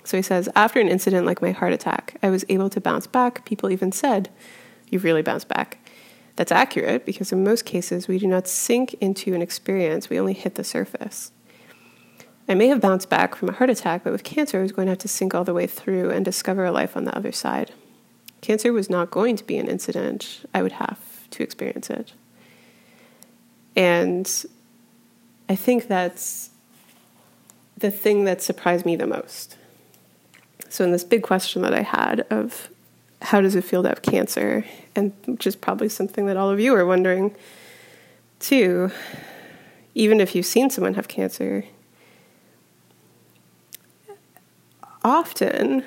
so 0.03 0.17
he 0.17 0.23
says, 0.23 0.47
After 0.55 0.79
an 0.79 0.87
incident 0.87 1.25
like 1.25 1.41
my 1.41 1.51
heart 1.51 1.73
attack, 1.73 2.17
I 2.23 2.29
was 2.29 2.45
able 2.49 2.69
to 2.69 2.79
bounce 2.79 3.07
back. 3.07 3.45
People 3.45 3.69
even 3.69 3.91
said, 3.91 4.29
You've 4.89 5.03
really 5.03 5.21
bounced 5.21 5.47
back. 5.47 5.79
That's 6.37 6.51
accurate 6.51 7.05
because 7.05 7.31
in 7.31 7.43
most 7.43 7.65
cases 7.65 8.07
we 8.07 8.19
do 8.19 8.27
not 8.27 8.47
sink 8.47 8.93
into 9.01 9.33
an 9.33 9.41
experience, 9.41 10.09
we 10.09 10.19
only 10.19 10.33
hit 10.33 10.55
the 10.55 10.63
surface. 10.63 11.31
I 12.47 12.53
may 12.53 12.67
have 12.67 12.79
bounced 12.79 13.09
back 13.09 13.35
from 13.35 13.49
a 13.49 13.53
heart 13.53 13.71
attack, 13.71 14.03
but 14.03 14.13
with 14.13 14.23
cancer 14.23 14.59
I 14.59 14.61
was 14.61 14.71
going 14.71 14.85
to 14.85 14.91
have 14.91 14.99
to 14.99 15.07
sink 15.07 15.33
all 15.33 15.43
the 15.43 15.53
way 15.53 15.67
through 15.67 16.11
and 16.11 16.23
discover 16.23 16.63
a 16.63 16.71
life 16.71 16.95
on 16.95 17.05
the 17.05 17.17
other 17.17 17.31
side. 17.31 17.73
Cancer 18.39 18.71
was 18.71 18.89
not 18.89 19.09
going 19.09 19.35
to 19.35 19.43
be 19.43 19.57
an 19.57 19.67
incident, 19.67 20.45
I 20.53 20.61
would 20.61 20.73
have 20.73 21.27
to 21.31 21.43
experience 21.43 21.89
it. 21.89 22.13
And 23.75 24.31
I 25.49 25.55
think 25.55 25.87
that's 25.87 26.51
the 27.75 27.89
thing 27.91 28.25
that 28.25 28.43
surprised 28.43 28.85
me 28.85 28.95
the 28.95 29.07
most. 29.07 29.57
So, 30.69 30.83
in 30.83 30.91
this 30.91 31.03
big 31.03 31.23
question 31.23 31.63
that 31.63 31.73
I 31.73 31.81
had 31.81 32.21
of 32.29 32.69
how 33.21 33.41
does 33.41 33.55
it 33.55 33.63
feel 33.63 33.83
to 33.83 33.89
have 33.89 34.01
cancer, 34.01 34.63
and 34.95 35.13
which 35.25 35.47
is 35.47 35.55
probably 35.55 35.89
something 35.89 36.27
that 36.27 36.37
all 36.37 36.49
of 36.49 36.59
you 36.59 36.73
are 36.75 36.85
wondering 36.85 37.35
too, 38.39 38.91
even 39.95 40.19
if 40.19 40.35
you've 40.35 40.45
seen 40.45 40.69
someone 40.69 40.93
have 40.93 41.07
cancer, 41.07 41.65
often 45.03 45.83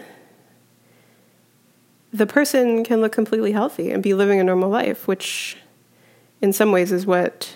the 2.13 2.27
person 2.27 2.83
can 2.83 3.01
look 3.01 3.13
completely 3.13 3.53
healthy 3.53 3.91
and 3.91 4.03
be 4.03 4.15
living 4.15 4.41
a 4.41 4.45
normal 4.45 4.69
life, 4.69 5.07
which 5.07 5.57
in 6.41 6.53
some 6.53 6.73
ways 6.73 6.91
is 6.91 7.07
what 7.07 7.55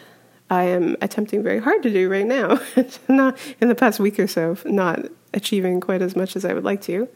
I 0.50 0.64
am 0.64 0.96
attempting 1.00 1.42
very 1.42 1.58
hard 1.58 1.82
to 1.82 1.90
do 1.90 2.08
right 2.08 2.26
now. 2.26 2.60
not 3.08 3.36
in 3.60 3.68
the 3.68 3.74
past 3.74 3.98
week 3.98 4.18
or 4.20 4.28
so, 4.28 4.56
not 4.64 5.06
achieving 5.32 5.80
quite 5.80 6.02
as 6.02 6.14
much 6.14 6.36
as 6.36 6.44
I 6.44 6.52
would 6.52 6.64
like 6.64 6.82
to. 6.82 7.08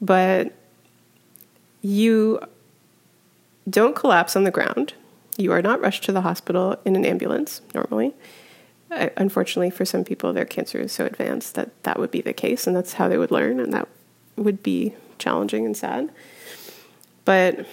But 0.00 0.52
you 1.82 2.40
don't 3.68 3.94
collapse 3.94 4.34
on 4.34 4.44
the 4.44 4.50
ground. 4.50 4.94
You 5.36 5.52
are 5.52 5.62
not 5.62 5.80
rushed 5.80 6.04
to 6.04 6.12
the 6.12 6.22
hospital 6.22 6.76
in 6.84 6.96
an 6.96 7.04
ambulance 7.04 7.60
normally. 7.74 8.14
Uh, 8.90 9.08
unfortunately, 9.16 9.70
for 9.70 9.84
some 9.84 10.04
people, 10.04 10.32
their 10.32 10.44
cancer 10.44 10.78
is 10.78 10.92
so 10.92 11.06
advanced 11.06 11.54
that 11.54 11.70
that 11.84 11.98
would 11.98 12.10
be 12.10 12.20
the 12.20 12.32
case, 12.32 12.66
and 12.66 12.76
that's 12.76 12.94
how 12.94 13.08
they 13.08 13.18
would 13.18 13.30
learn, 13.30 13.58
and 13.58 13.72
that 13.72 13.88
would 14.36 14.62
be 14.62 14.94
challenging 15.18 15.64
and 15.64 15.76
sad. 15.76 16.10
But 17.24 17.66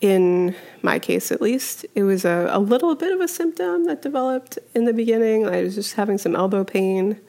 in 0.00 0.54
my 0.82 0.98
case 0.98 1.30
at 1.30 1.42
least, 1.42 1.84
it 1.94 2.04
was 2.04 2.24
a, 2.24 2.48
a 2.50 2.58
little 2.58 2.94
bit 2.94 3.12
of 3.12 3.20
a 3.20 3.28
symptom 3.28 3.84
that 3.84 4.02
developed 4.02 4.58
in 4.74 4.84
the 4.84 4.92
beginning. 4.92 5.46
I 5.46 5.62
was 5.62 5.74
just 5.74 5.94
having 5.94 6.18
some 6.18 6.34
elbow 6.34 6.64
pain. 6.64 7.20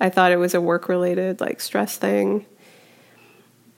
I 0.00 0.10
thought 0.10 0.32
it 0.32 0.36
was 0.36 0.54
a 0.54 0.60
work 0.60 0.88
related, 0.88 1.40
like 1.40 1.60
stress 1.60 1.96
thing. 1.96 2.44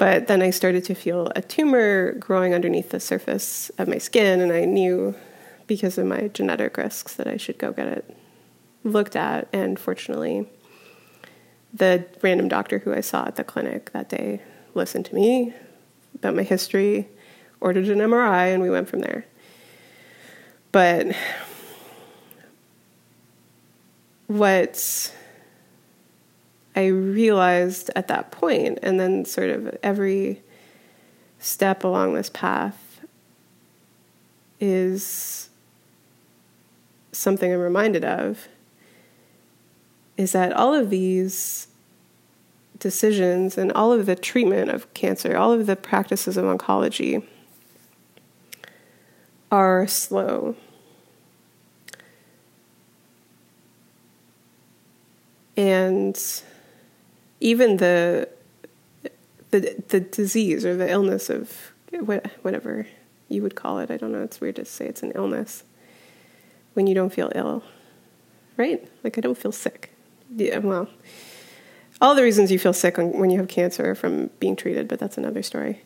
But 0.01 0.29
then 0.29 0.41
I 0.41 0.49
started 0.49 0.85
to 0.85 0.95
feel 0.95 1.31
a 1.37 1.43
tumor 1.43 2.13
growing 2.13 2.55
underneath 2.55 2.89
the 2.89 3.01
surface 3.01 3.69
of 3.77 3.87
my 3.87 3.99
skin, 3.99 4.41
and 4.41 4.51
I 4.51 4.65
knew 4.65 5.15
because 5.67 5.99
of 5.99 6.07
my 6.07 6.29
genetic 6.29 6.79
risks 6.79 7.17
that 7.17 7.27
I 7.27 7.37
should 7.37 7.59
go 7.59 7.71
get 7.71 7.87
it 7.87 8.17
looked 8.83 9.15
at. 9.15 9.47
And 9.53 9.79
fortunately, 9.79 10.49
the 11.75 12.07
random 12.23 12.49
doctor 12.49 12.79
who 12.79 12.95
I 12.95 13.03
saw 13.03 13.27
at 13.27 13.37
the 13.37 13.45
clinic 13.45 13.93
that 13.93 14.09
day 14.09 14.41
listened 14.73 15.05
to 15.05 15.15
me 15.15 15.53
about 16.15 16.35
my 16.35 16.45
history 16.45 17.07
ordered 17.61 17.91
an 17.91 17.99
MRI, 17.99 18.55
and 18.55 18.63
we 18.63 18.71
went 18.71 18.89
from 18.89 19.01
there. 19.01 19.27
But 20.73 21.15
what 24.29 25.15
I 26.77 26.87
realized 26.87 27.91
at 27.97 28.09
that 28.09 28.31
point, 28.31 28.79
and 28.83 29.01
then 29.01 29.25
sort 29.25 29.51
of 29.51 29.77
every 29.83 30.41
step 31.39 31.85
along 31.85 32.15
this 32.15 32.31
path 32.31 33.01
is 34.61 35.49
something 37.13 37.53
I'm 37.53 37.59
reminded 37.59 38.05
of, 38.05 38.47
is 40.17 40.33
that 40.33 40.53
all 40.53 40.75
of 40.75 40.91
these 40.91 41.67
decisions 42.79 43.59
and 43.59 43.73
all 43.73 43.93
of 43.93 44.07
the 44.07 44.17
treatment 44.17 44.71
of 44.71 44.93
cancer, 44.95 45.37
all 45.37 45.53
of 45.53 45.67
the 45.67 45.77
practices 45.77 46.37
of 46.37 46.45
oncology, 46.45 47.27
are 49.51 49.87
slow. 49.87 50.55
And 55.57 56.17
even 57.41 57.79
the 57.79 58.29
the 59.51 59.83
the 59.89 60.01
disease 60.01 60.65
or 60.65 60.77
the 60.77 60.91
illness 60.91 61.29
of 61.29 61.73
whatever 62.43 62.87
you 63.29 63.43
would 63.43 63.55
call 63.55 63.79
it, 63.79 63.91
I 63.91 63.97
don't 63.97 64.13
know, 64.13 64.23
it's 64.23 64.41
weird 64.41 64.57
to 64.57 64.65
say 64.65 64.87
it's 64.87 65.03
an 65.03 65.13
illness 65.15 65.65
when 66.75 66.87
you 66.87 66.95
don't 66.95 67.13
feel 67.13 67.33
ill. 67.35 67.65
Right? 68.57 68.87
Like 69.03 69.17
I 69.19 69.21
don't 69.21 69.39
feel 69.39 69.53
sick. 69.53 69.93
Yeah, 70.37 70.59
well, 70.59 70.89
all 72.01 72.15
the 72.15 72.23
reasons 72.23 72.53
you 72.53 72.59
feel 72.59 72.73
sick 72.73 72.97
when 72.99 73.31
you 73.31 73.39
have 73.39 73.49
cancer 73.49 73.95
from 73.95 74.31
being 74.39 74.57
treated, 74.57 74.87
but 74.87 74.99
that's 74.99 75.19
another 75.19 75.43
story. 75.43 75.83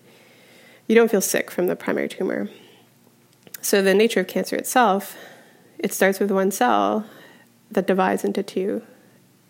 You 0.87 0.95
don't 0.95 1.11
feel 1.11 1.21
sick 1.21 1.51
from 1.51 1.67
the 1.67 1.77
primary 1.77 2.09
tumor. 2.09 2.51
So 3.63 3.81
the 3.81 3.95
nature 3.95 4.21
of 4.21 4.27
cancer 4.27 4.57
itself, 4.57 5.17
it 5.79 5.93
starts 5.93 6.21
with 6.21 6.31
one 6.31 6.51
cell 6.51 7.07
that 7.71 7.87
divides 7.87 8.25
into 8.25 8.43
two, 8.43 8.83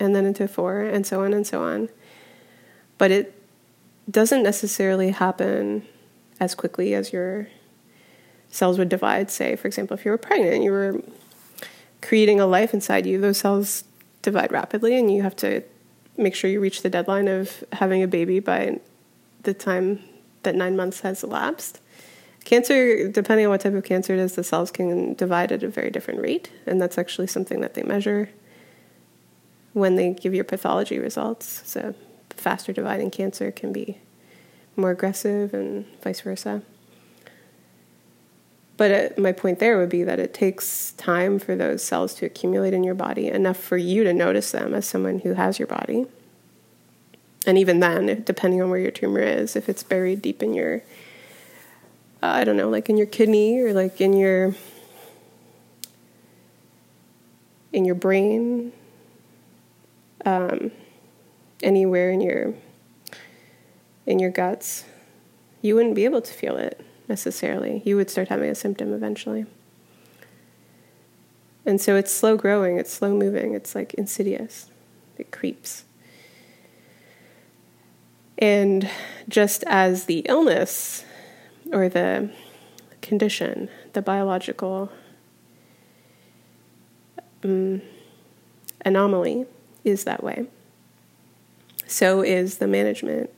and 0.01 0.15
then 0.15 0.27
into 0.27 0.49
four, 0.49 0.81
and 0.81 1.07
so 1.07 1.25
on 1.25 1.33
and 1.33 1.47
so 1.47 1.63
on. 1.63 1.89
But 2.99 3.11
it 3.11 3.41
doesn't 4.11 4.43
necessarily 4.43 5.11
happen 5.11 5.87
as 6.41 6.55
quickly 6.55 6.95
as 6.95 7.13
your 7.13 7.49
cells 8.49 8.79
would 8.79 8.89
divide. 8.89 9.31
Say, 9.31 9.57
for 9.57 9.67
example, 9.67 9.97
if 9.97 10.05
you 10.05 10.11
were 10.11 10.19
pregnant, 10.19 10.63
you 10.63 10.71
were 10.71 11.03
creating 12.03 12.41
a 12.41 12.47
life 12.47 12.75
inside 12.75 13.07
you, 13.07 13.21
those 13.21 13.39
cells 13.39 13.85
divide 14.23 14.53
rapidly, 14.53 14.99
and 14.99 15.13
you 15.13 15.23
have 15.23 15.37
to 15.37 15.63
make 16.17 16.35
sure 16.35 16.51
you 16.51 16.61
reach 16.61 16.83
the 16.83 16.91
deadline 16.91 17.29
of 17.29 17.65
having 17.73 18.03
a 18.03 18.09
baby 18.09 18.41
by 18.41 18.79
the 19.43 19.55
time 19.55 20.01
that 20.43 20.55
nine 20.55 20.77
months 20.77 21.01
has 21.01 21.23
elapsed. 21.23 21.81
Cancer, 22.45 23.09
depending 23.09 23.47
on 23.47 23.51
what 23.51 23.63
type 23.63 23.73
of 23.73 23.85
cancer 23.85 24.13
it 24.13 24.19
is, 24.19 24.35
the 24.35 24.45
cells 24.45 24.71
can 24.71 25.15
divide 25.15 25.51
at 25.51 25.63
a 25.63 25.69
very 25.69 25.91
different 25.91 26.21
rate, 26.21 26.51
and 26.67 26.81
that's 26.81 26.99
actually 26.99 27.27
something 27.27 27.61
that 27.63 27.75
they 27.75 27.83
measure 27.83 28.29
when 29.75 29.97
they 29.97 30.15
give 30.15 30.35
your 30.35 30.45
pathology 30.45 30.99
results. 30.99 31.63
So, 31.67 31.95
faster 32.31 32.73
dividing 32.73 33.11
cancer 33.11 33.53
can 33.53 33.73
be 33.73 33.99
more 34.77 34.91
aggressive, 34.91 35.53
and 35.55 35.85
vice 36.03 36.23
versa. 36.23 36.63
But 38.77 38.91
it, 38.91 39.19
my 39.19 39.31
point 39.31 39.61
there 39.61 39.79
would 39.79 39.89
be 39.89 40.03
that 40.03 40.19
it 40.19 40.35
takes 40.35 40.93
time 40.93 41.39
for 41.39 41.55
those 41.55 41.85
cells 41.85 42.15
to 42.15 42.27
accumulate 42.27 42.75
in 42.75 42.83
your 42.83 42.95
body, 42.95 43.29
enough 43.29 43.57
for 43.57 43.77
you 43.77 44.03
to 44.03 44.13
notice 44.13 44.51
them 44.51 44.75
as 44.75 44.87
someone 44.87 45.21
who 45.21 45.35
has 45.35 45.61
your 45.61 45.69
body. 45.69 46.07
And 47.47 47.57
even 47.59 47.79
then, 47.81 48.23
depending 48.25 48.63
on 48.63 48.71
where 48.71 48.81
your 48.81 48.91
tumor 48.91 49.21
is, 49.21 49.55
if 49.55 49.69
it's 49.69 49.83
buried 49.83 50.23
deep 50.23 50.43
in 50.43 50.55
your 50.55 50.83
uh, 52.25 52.29
I 52.29 52.45
don't 52.45 52.57
know, 52.57 52.71
like 52.71 52.89
in 52.89 52.97
your 52.97 53.07
kidney 53.07 53.61
or 53.61 53.75
like 53.75 54.01
in 54.01 54.15
your 54.15 54.55
in 57.71 57.85
your 57.85 57.95
brain, 57.95 58.73
um, 60.25 60.71
anywhere 61.63 62.11
in 62.11 62.21
your 62.21 62.55
in 64.07 64.19
your 64.19 64.31
guts, 64.31 64.85
you 65.63 65.75
wouldn't 65.75 65.95
be 65.95 66.05
able 66.05 66.21
to 66.21 66.33
feel 66.33 66.57
it 66.57 66.85
necessarily. 67.09 67.83
You 67.85 67.97
would 67.97 68.11
start 68.11 68.29
having 68.29 68.51
a 68.51 68.55
symptom 68.55 68.93
eventually. 68.93 69.47
And 71.67 71.81
so 71.81 71.97
it's 71.97 72.13
slow 72.13 72.37
growing, 72.37 72.77
it's 72.77 72.93
slow 72.93 73.17
moving, 73.17 73.55
it's 73.55 73.75
like 73.75 73.95
insidious, 73.95 74.67
it 75.17 75.31
creeps. 75.31 75.85
And 78.37 78.91
just 79.29 79.65
as 79.67 80.05
the 80.05 80.19
illness 80.29 81.05
or 81.73 81.89
the 81.89 82.31
condition, 83.01 83.71
the 83.95 84.03
biological 84.03 84.91
um, 87.43 87.81
anomaly 88.85 89.47
is 89.85 90.05
that 90.05 90.23
way, 90.23 90.47
so 91.87 92.23
is 92.23 92.59
the 92.59 92.67
management 92.67 93.31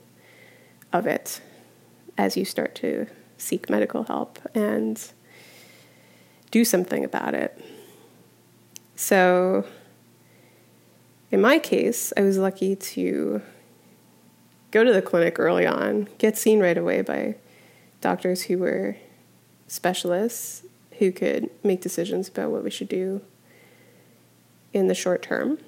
of 0.92 1.06
it 1.06 1.40
as 2.16 2.36
you 2.36 2.44
start 2.44 2.74
to 2.76 3.06
seek 3.36 3.68
medical 3.68 4.04
help 4.04 4.38
and 4.54 5.12
do 6.50 6.64
something 6.64 7.04
about 7.04 7.34
it. 7.34 7.60
So, 8.94 9.66
in 11.30 11.40
my 11.40 11.58
case, 11.58 12.12
I 12.16 12.22
was 12.22 12.38
lucky 12.38 12.76
to 12.76 13.42
go 14.70 14.84
to 14.84 14.92
the 14.92 15.02
clinic 15.02 15.38
early 15.38 15.66
on, 15.66 16.08
get 16.18 16.38
seen 16.38 16.60
right 16.60 16.78
away 16.78 17.02
by 17.02 17.36
doctors 18.00 18.42
who 18.42 18.58
were 18.58 18.96
specialists 19.66 20.62
who 20.98 21.12
could 21.12 21.50
make 21.62 21.80
decisions 21.80 22.28
about 22.28 22.50
what 22.50 22.64
we 22.64 22.70
should 22.70 22.88
do 22.88 23.20
in 24.72 24.86
the 24.86 24.94
short 24.94 25.22
term. 25.22 25.58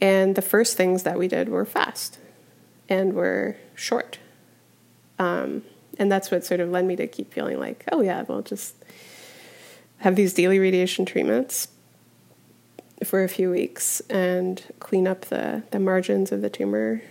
And 0.00 0.34
the 0.34 0.42
first 0.42 0.76
things 0.76 1.04
that 1.04 1.18
we 1.18 1.28
did 1.28 1.48
were 1.48 1.64
fast 1.64 2.18
and 2.88 3.14
were 3.14 3.56
short. 3.74 4.18
Um, 5.18 5.62
and 5.98 6.10
that's 6.10 6.30
what 6.30 6.44
sort 6.44 6.60
of 6.60 6.70
led 6.70 6.84
me 6.84 6.96
to 6.96 7.06
keep 7.06 7.32
feeling 7.32 7.58
like, 7.58 7.84
oh, 7.92 8.00
yeah, 8.00 8.22
we'll 8.26 8.42
just 8.42 8.74
have 9.98 10.16
these 10.16 10.34
daily 10.34 10.58
radiation 10.58 11.04
treatments 11.04 11.68
for 13.04 13.22
a 13.22 13.28
few 13.28 13.50
weeks 13.50 14.00
and 14.10 14.62
clean 14.80 15.06
up 15.06 15.26
the, 15.26 15.62
the 15.70 15.78
margins 15.78 16.32
of 16.32 16.42
the 16.42 16.50
tumor. 16.50 17.02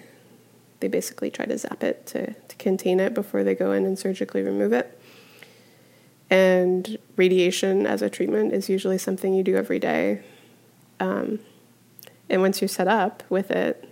They 0.80 0.88
basically 0.88 1.32
try 1.32 1.46
to 1.46 1.58
zap 1.58 1.84
it 1.84 2.06
to, 2.08 2.34
to 2.34 2.56
contain 2.58 3.00
it 3.00 3.14
before 3.14 3.44
they 3.44 3.56
go 3.56 3.72
in 3.72 3.86
and 3.86 3.98
surgically 3.98 4.42
remove 4.42 4.74
it. 4.74 5.00
And 6.30 6.98
radiation 7.16 7.86
as 7.86 8.02
a 8.02 8.10
treatment 8.10 8.54
is 8.54 8.70
usually 8.70 8.98
something 8.98 9.34
you 9.34 9.44
do 9.44 9.56
every 9.56 9.80
day. 9.80 10.22
Um, 11.00 11.40
and 12.34 12.42
once 12.42 12.62
you're 12.62 12.68
set 12.68 12.88
up 12.88 13.24
with 13.30 13.52
it, 13.52 13.88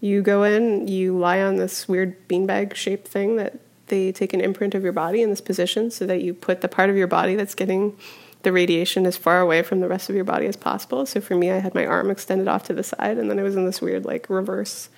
you 0.00 0.22
go 0.22 0.44
in, 0.44 0.86
you 0.86 1.18
lie 1.18 1.42
on 1.42 1.56
this 1.56 1.88
weird 1.88 2.28
beanbag 2.28 2.74
shaped 2.74 3.08
thing 3.08 3.36
that 3.36 3.58
they 3.88 4.12
take 4.12 4.32
an 4.32 4.40
imprint 4.40 4.74
of 4.74 4.84
your 4.84 4.92
body 4.92 5.20
in 5.20 5.30
this 5.30 5.40
position 5.40 5.90
so 5.90 6.06
that 6.06 6.22
you 6.22 6.32
put 6.32 6.60
the 6.60 6.68
part 6.68 6.90
of 6.90 6.96
your 6.96 7.08
body 7.08 7.34
that's 7.34 7.56
getting 7.56 7.98
the 8.42 8.52
radiation 8.52 9.04
as 9.04 9.16
far 9.16 9.40
away 9.40 9.62
from 9.62 9.80
the 9.80 9.88
rest 9.88 10.08
of 10.08 10.14
your 10.14 10.24
body 10.24 10.46
as 10.46 10.56
possible. 10.56 11.04
So 11.04 11.20
for 11.20 11.34
me, 11.34 11.50
I 11.50 11.58
had 11.58 11.74
my 11.74 11.84
arm 11.84 12.08
extended 12.08 12.46
off 12.46 12.62
to 12.64 12.72
the 12.72 12.84
side, 12.84 13.18
and 13.18 13.28
then 13.28 13.38
I 13.38 13.42
was 13.42 13.56
in 13.56 13.66
this 13.66 13.82
weird, 13.82 14.04
like, 14.04 14.30
reverse 14.30 14.88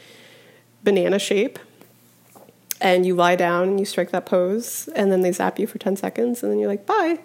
banana 0.85 1.19
shape. 1.19 1.59
And 2.83 3.07
you 3.07 3.15
lie 3.15 3.37
down 3.37 3.71
and 3.71 3.81
you 3.81 3.87
strike 3.87 4.11
that 4.11 4.27
pose, 4.27 4.89
and 4.95 5.11
then 5.11 5.23
they 5.23 5.33
zap 5.33 5.59
you 5.59 5.67
for 5.67 5.79
10 5.79 5.97
seconds, 5.97 6.43
and 6.43 6.53
then 6.53 6.59
you're 6.59 6.69
like, 6.69 6.85
bye. 6.85 7.19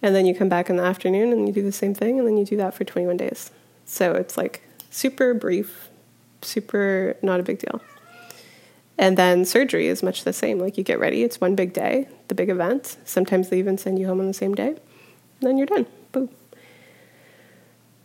And 0.00 0.14
then 0.14 0.24
you 0.24 0.34
come 0.34 0.48
back 0.48 0.70
in 0.70 0.76
the 0.76 0.82
afternoon 0.82 1.32
and 1.32 1.46
you 1.46 1.52
do 1.52 1.62
the 1.62 1.70
same 1.70 1.94
thing, 1.94 2.18
and 2.18 2.26
then 2.26 2.38
you 2.38 2.46
do 2.46 2.56
that 2.56 2.72
for 2.72 2.84
21 2.84 3.18
days. 3.18 3.50
So 3.84 4.14
it's 4.14 4.36
like 4.36 4.62
super 4.90 5.34
brief, 5.34 5.88
super 6.42 7.16
not 7.22 7.40
a 7.40 7.42
big 7.42 7.58
deal. 7.58 7.80
And 8.98 9.16
then 9.16 9.46
surgery 9.46 9.86
is 9.86 10.02
much 10.02 10.24
the 10.24 10.32
same. 10.32 10.58
Like 10.58 10.76
you 10.76 10.84
get 10.84 10.98
ready, 10.98 11.22
it's 11.22 11.40
one 11.40 11.54
big 11.54 11.72
day, 11.72 12.08
the 12.28 12.34
big 12.34 12.50
event. 12.50 12.98
Sometimes 13.04 13.48
they 13.48 13.58
even 13.58 13.78
send 13.78 13.98
you 13.98 14.06
home 14.06 14.20
on 14.20 14.26
the 14.26 14.34
same 14.34 14.54
day 14.54 14.76
then 15.40 15.56
you're 15.56 15.66
done. 15.66 15.86
Boom. 16.12 16.28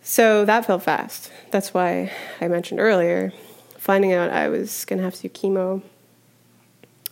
So 0.01 0.45
that 0.45 0.65
felt 0.65 0.83
fast. 0.83 1.31
That's 1.51 1.73
why 1.73 2.11
I 2.39 2.47
mentioned 2.47 2.79
earlier 2.79 3.33
finding 3.77 4.13
out 4.13 4.31
I 4.31 4.47
was 4.47 4.85
going 4.85 4.97
to 4.97 5.03
have 5.03 5.15
to 5.15 5.27
do 5.27 5.29
chemo 5.29 5.81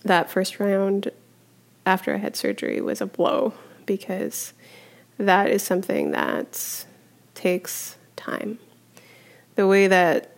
that 0.03 0.31
first 0.31 0.59
round 0.59 1.11
after 1.85 2.13
I 2.13 2.17
had 2.17 2.35
surgery 2.35 2.81
was 2.81 2.99
a 2.99 3.05
blow 3.05 3.53
because 3.85 4.53
that 5.17 5.49
is 5.49 5.61
something 5.61 6.11
that 6.11 6.85
takes 7.35 7.95
time. 8.15 8.59
The 9.55 9.67
way 9.67 9.87
that 9.87 10.35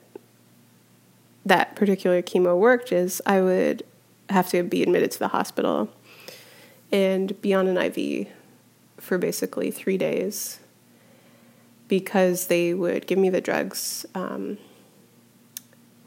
that 1.46 1.76
particular 1.76 2.22
chemo 2.22 2.58
worked 2.58 2.92
is 2.92 3.22
I 3.26 3.42
would 3.42 3.84
have 4.30 4.50
to 4.50 4.64
be 4.64 4.82
admitted 4.82 5.12
to 5.12 5.20
the 5.20 5.30
hospital 5.30 5.90
and 6.92 7.40
be 7.42 7.54
on 7.54 7.68
an 7.68 7.78
IV 7.78 8.28
for 8.98 9.18
basically 9.18 9.72
three 9.72 9.98
days 9.98 10.60
because 11.88 12.48
they 12.48 12.74
would 12.74 13.06
give 13.06 13.20
me 13.20 13.30
the 13.30 13.42
drugs 13.42 14.06
um, 14.16 14.58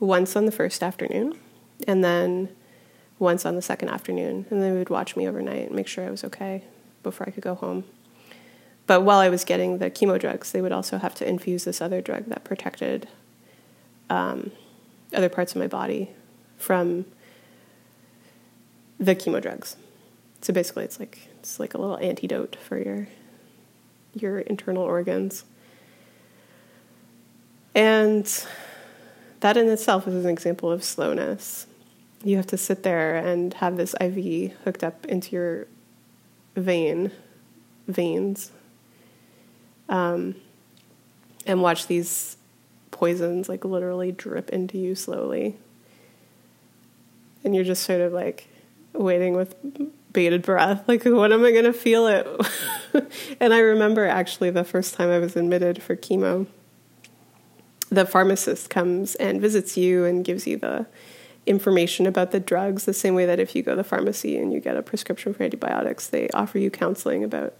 once 0.01 0.35
on 0.35 0.47
the 0.47 0.53
first 0.53 0.83
afternoon 0.83 1.39
and 1.87 2.03
then 2.03 2.49
once 3.19 3.47
on 3.47 3.55
the 3.55 3.63
second 3.63 3.89
afternoon. 3.89 4.47
And 4.51 4.63
they 4.63 4.73
would 4.73 4.91
watch 4.91 5.17
me 5.17 5.29
overnight 5.29 5.69
and 5.69 5.77
make 5.77 5.87
sure 5.87 6.05
I 6.05 6.11
was 6.11 6.25
okay 6.25 6.65
before 7.03 7.29
I 7.29 7.31
could 7.31 7.45
go 7.45 7.55
home. 7.55 7.85
But 8.89 9.03
while 9.03 9.19
I 9.19 9.29
was 9.29 9.45
getting 9.45 9.79
the 9.79 9.91
chemo 9.91 10.19
drugs, 10.19 10.51
they 10.51 10.63
would 10.63 10.73
also 10.73 10.97
have 10.97 11.15
to 11.17 11.29
infuse 11.29 11.65
this 11.65 11.83
other 11.83 12.01
drug 12.01 12.25
that 12.31 12.43
protected 12.43 13.07
um, 14.09 14.51
other 15.15 15.29
parts 15.29 15.53
of 15.53 15.59
my 15.59 15.67
body 15.67 16.09
from 16.57 17.05
the 18.99 19.15
chemo 19.15 19.43
drugs. 19.43 19.77
So 20.41 20.55
basically, 20.55 20.85
it's 20.85 20.99
like 20.99 21.29
it's 21.39 21.61
like 21.61 21.75
a 21.75 21.79
little 21.79 21.99
antidote 21.99 22.57
for 22.57 22.79
your 22.79 23.09
your 24.15 24.39
internal 24.39 24.83
organs. 24.83 25.45
And 27.75 28.25
that 29.41 29.59
in 29.59 29.69
itself 29.69 30.09
is 30.09 30.25
an 30.25 30.31
example 30.31 30.73
of 30.73 30.83
slowness. 30.83 31.67
You 32.25 32.37
have 32.37 32.47
to 32.47 32.57
sit 32.57 32.85
there 32.85 33.17
and 33.17 33.53
have 33.55 33.77
this 33.77 33.95
IV 34.01 34.53
hooked 34.65 34.83
up 34.83 35.05
into 35.05 35.37
your 35.37 35.67
vein, 36.57 37.13
veins, 37.87 38.51
um, 39.89 40.35
and 41.47 41.63
watch 41.63 41.87
these 41.87 42.37
poisons 42.91 43.49
like 43.49 43.65
literally 43.65 44.13
drip 44.13 44.51
into 44.51 44.79
you 44.79 44.95
slowly. 44.95 45.57
And 47.45 47.55
you're 47.55 47.65
just 47.65 47.85
sort 47.85 48.01
of 48.01 48.13
like 48.13 48.49
waiting 48.93 49.35
with 49.35 49.55
bated 50.13 50.43
breath. 50.43 50.87
Like, 50.89 51.05
when 51.05 51.33
am 51.33 51.45
I 51.45 51.53
to 51.53 51.73
feel 51.73 52.07
it? 52.07 52.27
and 53.41 53.55
I 53.55 53.59
remember 53.61 54.07
actually 54.07 54.51
the 54.51 54.65
first 54.65 54.95
time 54.95 55.11
I 55.11 55.19
was 55.19 55.37
admitted 55.37 55.83
for 55.83 55.97
chemo, 55.97 56.47
the 57.91 58.05
pharmacist 58.05 58.69
comes 58.69 59.15
and 59.15 59.41
visits 59.41 59.77
you 59.77 60.05
and 60.05 60.25
gives 60.25 60.47
you 60.47 60.59
the 60.59 60.87
information 61.49 62.07
about 62.07 62.31
the 62.31 62.41
drugs 62.41 62.85
the 62.85 62.93
same 62.93 63.15
way 63.15 63.27
that 63.27 63.41
if 63.41 63.57
you 63.57 63.63
go 63.63 63.73
to 63.73 63.77
the 63.77 63.85
pharmacy 63.85 64.37
and 64.37 64.53
you 64.53 64.61
get 64.61 64.77
a 64.77 64.83
prescription 64.83 65.33
for 65.33 65.43
antibiotics 65.43 66.09
they 66.09 66.29
offer 66.31 66.59
you 66.59 66.71
counseling 66.71 67.25
about 67.25 67.59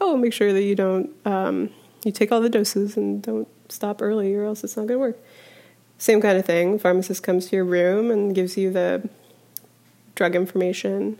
oh 0.00 0.16
make 0.16 0.32
sure 0.32 0.52
that 0.52 0.62
you 0.62 0.74
don't 0.74 1.10
um, 1.26 1.70
you 2.04 2.12
take 2.12 2.30
all 2.30 2.40
the 2.40 2.50
doses 2.50 2.96
and 2.96 3.22
don't 3.22 3.48
stop 3.68 4.02
early 4.02 4.34
or 4.34 4.44
else 4.44 4.62
it's 4.62 4.76
not 4.76 4.86
going 4.86 4.96
to 4.96 4.98
work 4.98 5.18
same 5.98 6.20
kind 6.20 6.38
of 6.38 6.44
thing 6.44 6.78
pharmacist 6.78 7.22
comes 7.22 7.46
to 7.46 7.56
your 7.56 7.64
room 7.64 8.10
and 8.10 8.34
gives 8.34 8.56
you 8.56 8.70
the 8.70 9.08
drug 10.14 10.36
information 10.36 11.18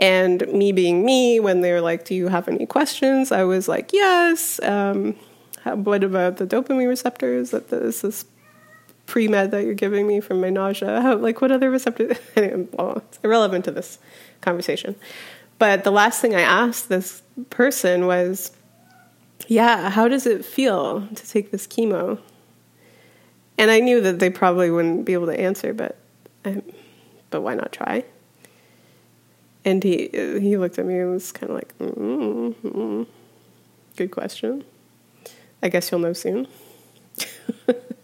and 0.00 0.48
me 0.48 0.72
being 0.72 1.04
me, 1.04 1.40
when 1.40 1.60
they 1.60 1.72
were 1.72 1.82
like, 1.82 2.06
Do 2.06 2.14
you 2.14 2.28
have 2.28 2.48
any 2.48 2.64
questions? 2.64 3.30
I 3.30 3.44
was 3.44 3.68
like, 3.68 3.92
Yes. 3.92 4.58
Um, 4.62 5.14
what 5.64 6.02
about 6.02 6.38
the 6.38 6.46
dopamine 6.46 6.88
receptors? 6.88 7.50
That 7.50 7.68
this 7.68 8.02
is 8.02 8.24
pre 9.10 9.26
med 9.26 9.50
that 9.50 9.64
you're 9.64 9.74
giving 9.74 10.06
me 10.06 10.20
from 10.20 10.40
my 10.40 10.50
nausea? 10.50 11.02
How, 11.02 11.16
like, 11.26 11.40
what 11.40 11.50
other 11.50 11.68
receptors? 11.68 12.16
well, 12.72 12.98
it's 12.98 13.18
irrelevant 13.24 13.64
to 13.64 13.72
this 13.72 13.98
conversation. 14.40 14.94
But 15.58 15.82
the 15.82 15.90
last 15.90 16.20
thing 16.20 16.34
I 16.34 16.42
asked 16.42 16.88
this 16.88 17.22
person 17.50 18.06
was, 18.06 18.52
Yeah, 19.48 19.90
how 19.90 20.06
does 20.06 20.26
it 20.26 20.44
feel 20.44 21.08
to 21.08 21.28
take 21.28 21.50
this 21.50 21.66
chemo? 21.66 22.20
And 23.58 23.70
I 23.70 23.80
knew 23.80 24.00
that 24.00 24.20
they 24.20 24.30
probably 24.30 24.70
wouldn't 24.70 25.04
be 25.04 25.12
able 25.12 25.26
to 25.26 25.38
answer, 25.38 25.74
but, 25.74 25.98
but 27.30 27.42
why 27.42 27.54
not 27.54 27.72
try? 27.72 28.04
And 29.64 29.84
he 29.84 30.08
he 30.14 30.56
looked 30.56 30.78
at 30.78 30.86
me 30.86 30.98
and 30.98 31.10
was 31.10 31.32
kind 31.32 31.50
of 31.50 31.56
like, 31.56 31.76
mm, 31.76 33.06
"Good 33.96 34.10
question. 34.10 34.64
I 35.62 35.68
guess 35.68 35.90
you'll 35.90 36.00
know 36.00 36.14
soon." 36.14 36.48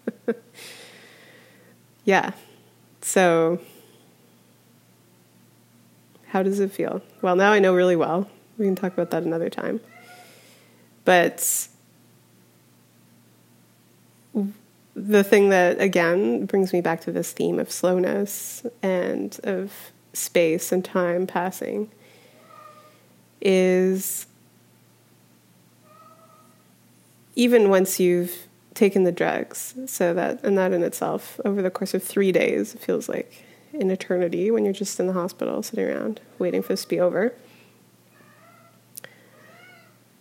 yeah. 2.07 2.31
So 3.03 3.61
How 6.37 6.43
does 6.43 6.61
it 6.61 6.71
feel? 6.71 7.01
Well, 7.23 7.35
now 7.35 7.53
I 7.53 7.61
know 7.61 7.75
really 7.75 7.97
well. 7.97 8.29
We 8.59 8.67
can 8.67 8.75
talk 8.75 8.93
about 8.93 9.11
that 9.11 9.23
another 9.23 9.49
time. 9.49 9.81
But 11.07 11.69
the 14.95 15.25
thing 15.25 15.51
that, 15.51 15.81
again, 15.81 16.47
brings 16.47 16.75
me 16.75 16.83
back 16.83 17.01
to 17.03 17.11
this 17.11 17.33
theme 17.33 17.59
of 17.59 17.71
slowness 17.71 18.67
and 18.83 19.39
of 19.45 19.73
space 20.13 20.73
and 20.73 20.85
time 20.85 21.27
passing 21.27 21.91
is 23.41 24.27
even 27.35 27.71
once 27.71 28.01
you've 28.01 28.46
taken 28.77 29.03
the 29.03 29.11
drugs, 29.11 29.75
so 29.87 30.15
that, 30.15 30.45
and 30.45 30.57
that 30.57 30.73
in 30.73 30.85
itself, 30.85 31.41
over 31.45 31.63
the 31.63 31.71
course 31.71 31.95
of 31.95 32.03
three 32.03 32.31
days, 32.31 32.75
feels 32.75 33.09
like 33.09 33.45
an 33.73 33.91
eternity 33.91 34.51
when 34.51 34.65
you're 34.65 34.73
just 34.73 35.01
in 35.01 35.09
the 35.09 35.13
hospital 35.13 35.63
sitting 35.63 35.87
around 35.87 36.21
waiting 36.39 36.63
for 36.63 36.69
this 36.69 36.83
to 36.83 36.89
be 36.89 37.01
over. 37.01 37.35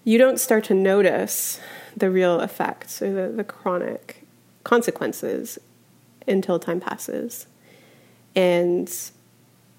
You 0.03 0.17
don't 0.17 0.39
start 0.39 0.63
to 0.65 0.73
notice 0.73 1.59
the 1.95 2.09
real 2.09 2.39
effects 2.39 3.01
or 3.01 3.13
the, 3.13 3.35
the 3.35 3.43
chronic 3.43 4.23
consequences 4.63 5.59
until 6.27 6.59
time 6.59 6.79
passes. 6.79 7.47
And 8.35 8.91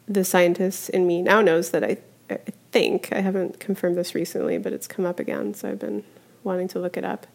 the 0.07 0.25
scientist 0.25 0.91
in 0.91 1.07
me 1.07 1.23
now 1.23 1.41
knows 1.41 1.71
that 1.71 1.85
I, 1.85 1.99
I 2.31 2.39
think, 2.73 3.13
I 3.13 3.21
haven't 3.21 3.61
confirmed 3.61 3.97
this 3.97 4.15
recently, 4.15 4.59
but 4.59 4.73
it's 4.73 4.87
come 4.87 5.05
up 5.05 5.21
again, 5.21 5.55
so 5.55 5.71
I've 5.71 5.79
been 5.79 6.05
wanting 6.43 6.69
to 6.69 6.79
look 6.79 6.97
it 6.97 7.05
up, 7.05 7.27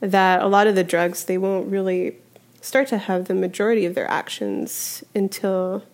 that 0.00 0.42
a 0.42 0.46
lot 0.46 0.66
of 0.66 0.74
the 0.74 0.84
drugs, 0.84 1.24
they 1.24 1.38
won't 1.38 1.70
really 1.70 2.16
start 2.60 2.88
to 2.88 2.98
have 2.98 3.26
the 3.26 3.34
majority 3.34 3.86
of 3.86 3.94
their 3.94 4.10
actions 4.10 5.04
until 5.14 5.84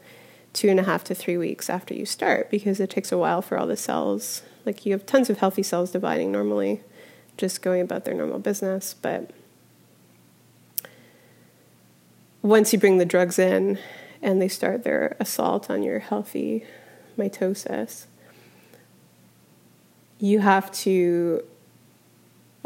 two 0.52 0.68
and 0.68 0.80
a 0.80 0.84
half 0.84 1.04
to 1.04 1.14
three 1.14 1.36
weeks 1.36 1.68
after 1.68 1.92
you 1.92 2.06
start 2.06 2.50
because 2.50 2.80
it 2.80 2.90
takes 2.90 3.12
a 3.12 3.18
while 3.18 3.42
for 3.42 3.58
all 3.58 3.66
the 3.66 3.76
cells. 3.76 4.42
Like 4.64 4.86
you 4.86 4.92
have 4.92 5.06
tons 5.06 5.28
of 5.28 5.38
healthy 5.38 5.62
cells 5.62 5.90
dividing 5.92 6.32
normally, 6.32 6.80
just 7.36 7.62
going 7.62 7.82
about 7.82 8.04
their 8.04 8.14
normal 8.14 8.38
business, 8.38 8.94
but 8.94 9.30
once 12.42 12.72
you 12.72 12.78
bring 12.78 12.98
the 12.98 13.04
drugs 13.04 13.38
in 13.38 13.78
and 14.22 14.40
they 14.40 14.48
start 14.48 14.84
their 14.84 15.16
assault 15.20 15.68
on 15.68 15.82
your 15.82 15.98
healthy 15.98 16.64
mitosis, 17.18 18.06
you 20.18 20.38
have 20.40 20.70
to 20.72 21.44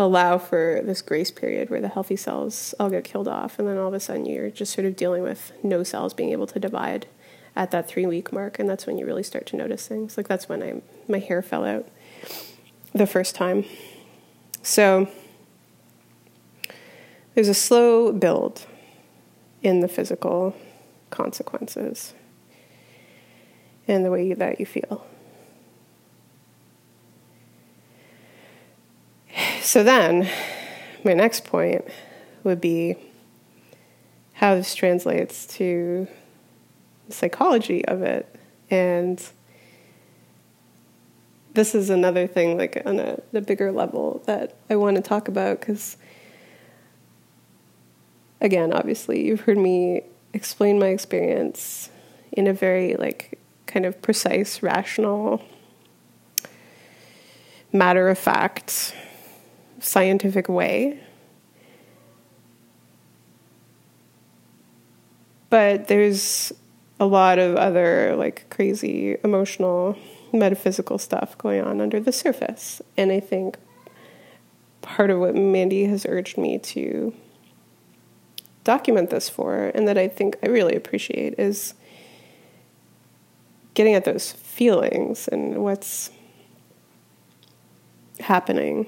allow 0.04 0.38
for 0.38 0.80
this 0.84 1.02
grace 1.02 1.30
period 1.30 1.70
where 1.70 1.80
the 1.80 1.88
healthy 1.88 2.16
cells 2.16 2.74
all 2.80 2.90
get 2.90 3.04
killed 3.04 3.28
off, 3.28 3.58
and 3.58 3.68
then 3.68 3.78
all 3.78 3.88
of 3.88 3.94
a 3.94 4.00
sudden 4.00 4.26
you're 4.26 4.50
just 4.50 4.72
sort 4.72 4.86
of 4.86 4.96
dealing 4.96 5.22
with 5.22 5.52
no 5.62 5.82
cells 5.82 6.14
being 6.14 6.30
able 6.30 6.46
to 6.46 6.58
divide 6.58 7.06
at 7.56 7.70
that 7.70 7.88
three 7.88 8.06
week 8.06 8.32
mark, 8.32 8.58
and 8.58 8.68
that's 8.68 8.86
when 8.86 8.98
you 8.98 9.06
really 9.06 9.22
start 9.22 9.46
to 9.46 9.56
notice 9.56 9.86
things. 9.86 10.16
Like 10.16 10.28
that's 10.28 10.48
when 10.48 10.62
I 10.62 10.82
my 11.08 11.18
hair 11.18 11.42
fell 11.42 11.64
out 11.64 11.88
the 12.92 13.06
first 13.06 13.34
time. 13.34 13.64
So 14.62 15.08
there's 17.34 17.48
a 17.48 17.54
slow 17.54 18.12
build 18.12 18.66
in 19.62 19.80
the 19.80 19.88
physical 19.88 20.56
consequences 21.10 22.14
and 23.86 24.04
the 24.04 24.10
way 24.10 24.32
that 24.32 24.60
you 24.60 24.66
feel. 24.66 25.06
So 29.70 29.84
then, 29.84 30.28
my 31.04 31.12
next 31.12 31.44
point 31.44 31.84
would 32.42 32.60
be 32.60 32.96
how 34.32 34.56
this 34.56 34.74
translates 34.74 35.46
to 35.58 36.08
the 37.06 37.14
psychology 37.14 37.84
of 37.84 38.02
it. 38.02 38.34
And 38.68 39.24
this 41.54 41.76
is 41.76 41.88
another 41.88 42.26
thing, 42.26 42.58
like 42.58 42.82
on 42.84 42.98
a 42.98 43.40
bigger 43.42 43.70
level, 43.70 44.24
that 44.26 44.56
I 44.68 44.74
want 44.74 44.96
to 44.96 45.02
talk 45.02 45.28
about 45.28 45.60
because, 45.60 45.96
again, 48.40 48.72
obviously, 48.72 49.24
you've 49.24 49.42
heard 49.42 49.58
me 49.58 50.02
explain 50.32 50.80
my 50.80 50.88
experience 50.88 51.90
in 52.32 52.48
a 52.48 52.52
very 52.52 52.96
like 52.96 53.38
kind 53.66 53.86
of 53.86 54.02
precise, 54.02 54.64
rational, 54.64 55.44
matter 57.72 58.08
of 58.08 58.18
fact 58.18 58.94
scientific 59.80 60.48
way. 60.48 61.00
But 65.48 65.88
there's 65.88 66.52
a 67.00 67.06
lot 67.06 67.38
of 67.38 67.56
other 67.56 68.14
like 68.16 68.48
crazy 68.50 69.16
emotional 69.24 69.96
metaphysical 70.32 70.98
stuff 70.98 71.36
going 71.38 71.62
on 71.62 71.80
under 71.80 71.98
the 71.98 72.12
surface. 72.12 72.80
And 72.96 73.10
I 73.10 73.18
think 73.18 73.56
part 74.82 75.10
of 75.10 75.18
what 75.18 75.34
Mandy 75.34 75.86
has 75.86 76.06
urged 76.08 76.38
me 76.38 76.58
to 76.58 77.12
document 78.62 79.10
this 79.10 79.28
for, 79.28 79.72
and 79.74 79.88
that 79.88 79.98
I 79.98 80.06
think 80.06 80.36
I 80.42 80.46
really 80.46 80.76
appreciate, 80.76 81.38
is 81.38 81.74
getting 83.74 83.94
at 83.94 84.04
those 84.04 84.32
feelings 84.32 85.26
and 85.28 85.64
what's 85.64 86.10
happening 88.20 88.86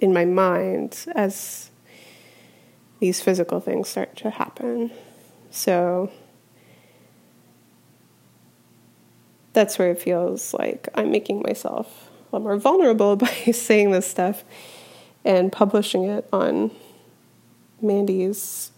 in 0.00 0.12
my 0.12 0.24
mind 0.24 1.06
as 1.14 1.70
these 3.00 3.20
physical 3.20 3.60
things 3.60 3.88
start 3.88 4.16
to 4.16 4.30
happen. 4.30 4.90
So 5.50 6.10
that's 9.52 9.78
where 9.78 9.90
it 9.90 10.00
feels 10.00 10.54
like 10.54 10.88
I'm 10.94 11.10
making 11.10 11.42
myself 11.42 12.10
a 12.30 12.36
lot 12.36 12.42
more 12.42 12.56
vulnerable 12.56 13.16
by 13.24 13.32
saying 13.52 13.90
this 13.90 14.06
stuff 14.06 14.44
and 15.24 15.50
publishing 15.50 16.04
it 16.04 16.28
on 16.32 16.70
Mandy's 17.80 18.70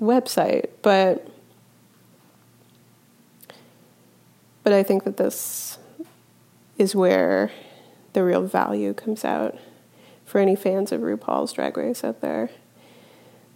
website. 0.00 0.68
But 0.82 1.28
but 4.62 4.72
I 4.72 4.82
think 4.82 5.04
that 5.04 5.18
this 5.18 5.78
is 6.78 6.94
where 6.94 7.50
the 8.14 8.24
real 8.24 8.42
value 8.42 8.94
comes 8.94 9.24
out 9.24 9.56
for 10.24 10.40
any 10.40 10.56
fans 10.56 10.90
of 10.90 11.02
RuPaul's 11.02 11.52
Drag 11.52 11.76
Race 11.76 12.02
out 12.02 12.20
there. 12.20 12.50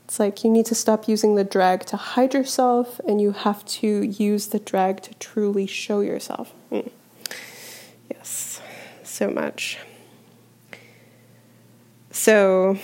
It's 0.05 0.21
like 0.21 0.45
you 0.45 0.51
need 0.51 0.67
to 0.67 0.75
stop 0.75 1.09
using 1.09 1.35
the 1.35 1.45
drag 1.45 1.85
to 1.87 1.97
hide 1.97 2.35
yourself 2.35 3.01
and 3.07 3.21
you 3.21 3.33
have 3.33 3.65
to 3.67 4.03
use 4.03 4.49
the 4.49 4.59
drag 4.59 5.03
to 5.03 5.15
truly 5.15 5.67
show 5.67 6.01
yourself. 6.01 6.53
Mm. 6.73 6.91
Yes, 8.11 8.61
so 9.03 9.31
much. 9.31 9.79
So, 12.11 12.79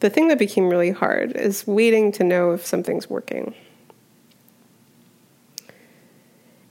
the 0.00 0.10
thing 0.10 0.28
that 0.28 0.38
became 0.38 0.68
really 0.68 0.90
hard 0.90 1.32
is 1.32 1.66
waiting 1.66 2.12
to 2.12 2.24
know 2.24 2.52
if 2.52 2.66
something's 2.66 3.08
working. 3.08 3.54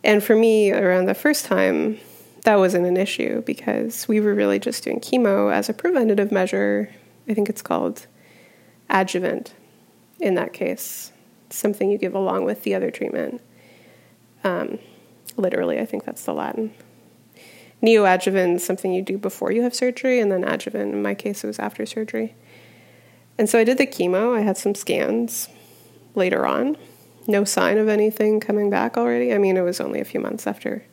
And 0.04 0.24
for 0.24 0.36
me, 0.36 0.72
around 0.72 1.06
the 1.06 1.14
first 1.14 1.46
time, 1.46 2.00
that 2.44 2.58
wasn't 2.58 2.86
an 2.86 2.98
issue 2.98 3.42
because 3.44 4.08
we 4.08 4.20
were 4.20 4.34
really 4.34 4.60
just 4.60 4.84
doing 4.84 5.00
chemo 5.00 5.54
as 5.54 5.70
a 5.70 5.74
preventative 5.74 6.32
measure. 6.32 6.90
I 7.28 7.34
think 7.34 7.50
it's 7.50 7.62
called 7.62 8.08
adjuvant 8.90 9.54
in 10.20 10.36
that 10.36 10.54
case, 10.54 11.12
something 11.50 11.90
you 11.90 11.98
give 11.98 12.14
along 12.14 12.46
with 12.46 12.64
the 12.64 12.76
other 12.76 12.92
treatment. 12.92 13.42
Um, 14.44 14.80
literally, 15.36 15.80
I 15.80 15.86
think 15.86 16.06
that's 16.06 16.24
the 16.24 16.34
Latin. 16.34 16.74
Neoadjuvant 17.82 18.56
is 18.56 18.66
something 18.66 18.94
you 18.94 19.02
do 19.02 19.18
before 19.18 19.52
you 19.52 19.64
have 19.64 19.74
surgery, 19.74 20.20
and 20.20 20.32
then 20.32 20.44
adjuvant, 20.44 20.94
in 20.94 21.02
my 21.02 21.16
case, 21.16 21.44
it 21.44 21.48
was 21.48 21.58
after 21.58 21.86
surgery. 21.86 22.36
And 23.38 23.50
so 23.50 23.58
I 23.58 23.64
did 23.64 23.80
the 23.80 23.88
chemo, 23.88 24.38
I 24.38 24.42
had 24.42 24.58
some 24.58 24.76
scans 24.76 25.50
later 26.14 26.46
on. 26.46 26.78
No 27.28 27.44
sign 27.44 27.78
of 27.78 27.88
anything 27.88 28.40
coming 28.40 28.70
back 28.70 28.98
already. 28.98 29.34
I 29.34 29.40
mean, 29.40 29.58
it 29.58 29.62
was 29.62 29.80
only 29.80 30.00
a 30.00 30.06
few 30.06 30.20
months 30.20 30.46
after 30.46 30.84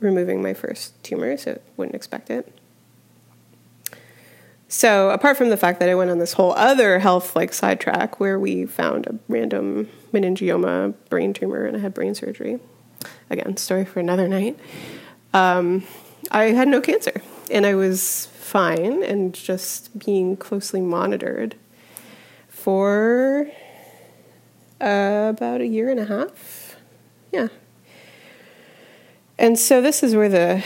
removing 0.00 0.42
my 0.42 0.54
first 0.54 1.02
tumor, 1.02 1.36
so 1.36 1.60
wouldn't 1.76 1.94
expect 1.94 2.30
it. 2.30 2.52
So, 4.70 5.10
apart 5.10 5.38
from 5.38 5.48
the 5.48 5.56
fact 5.56 5.80
that 5.80 5.88
I 5.88 5.94
went 5.94 6.10
on 6.10 6.18
this 6.18 6.34
whole 6.34 6.52
other 6.52 6.98
health 6.98 7.34
like 7.34 7.54
sidetrack 7.54 8.20
where 8.20 8.38
we 8.38 8.66
found 8.66 9.06
a 9.06 9.18
random 9.26 9.88
meningioma 10.12 10.94
brain 11.08 11.32
tumor 11.32 11.64
and 11.64 11.74
I 11.76 11.80
had 11.80 11.94
brain 11.94 12.14
surgery, 12.14 12.58
again, 13.30 13.56
story 13.56 13.86
for 13.86 14.00
another 14.00 14.28
night. 14.28 14.58
Um, 15.32 15.84
I 16.30 16.46
had 16.46 16.68
no 16.68 16.82
cancer 16.82 17.22
and 17.50 17.64
I 17.64 17.74
was 17.74 18.26
fine 18.26 19.02
and 19.02 19.32
just 19.32 19.98
being 19.98 20.36
closely 20.36 20.82
monitored 20.82 21.54
for 22.48 23.50
uh, 24.80 25.32
about 25.34 25.62
a 25.62 25.66
year 25.66 25.90
and 25.90 26.00
a 26.00 26.04
half. 26.04 26.76
Yeah, 27.32 27.48
and 29.38 29.58
so 29.58 29.80
this 29.80 30.02
is 30.02 30.14
where 30.14 30.28
the 30.28 30.64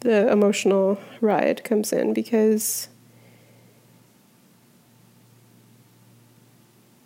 the 0.00 0.30
emotional 0.30 0.98
ride 1.20 1.64
comes 1.64 1.92
in 1.92 2.14
because 2.14 2.88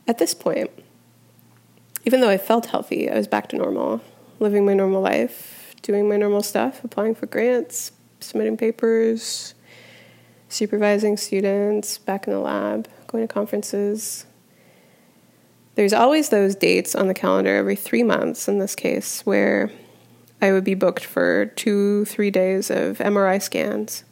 at 0.07 0.19
this 0.19 0.35
point 0.35 0.71
even 2.05 2.21
though 2.21 2.29
I 2.29 2.39
felt 2.39 2.67
healthy, 2.67 3.09
I 3.09 3.15
was 3.17 3.29
back 3.29 3.49
to 3.51 3.57
normal, 3.57 4.01
living 4.41 4.67
my 4.67 4.75
normal 4.75 5.01
life, 5.01 5.75
doing 5.83 6.09
my 6.09 6.17
normal 6.17 6.43
stuff, 6.43 6.83
applying 6.83 7.15
for 7.15 7.27
grants, 7.27 7.93
submitting 8.19 8.57
papers, 8.57 9.55
supervising 10.49 11.17
students, 11.17 11.99
back 11.99 12.27
in 12.27 12.33
the 12.33 12.41
lab, 12.41 12.89
going 13.07 13.27
to 13.27 13.33
conferences. 13.33 14.27
There's 15.75 15.95
always 15.95 16.29
those 16.29 16.55
dates 16.55 16.95
on 16.95 17.09
the 17.09 17.15
calendar 17.15 17.57
every 17.57 17.77
three 17.77 18.03
months 18.03 18.47
in 18.47 18.59
this 18.59 18.75
case 18.75 19.23
where 19.23 19.71
I 20.41 20.53
would 20.53 20.65
be 20.65 20.75
booked 20.75 21.05
for 21.05 21.47
two, 21.47 22.05
three 22.05 22.31
days 22.31 22.71
of 22.71 22.99
MRI 22.99 23.41
scans. 23.41 24.05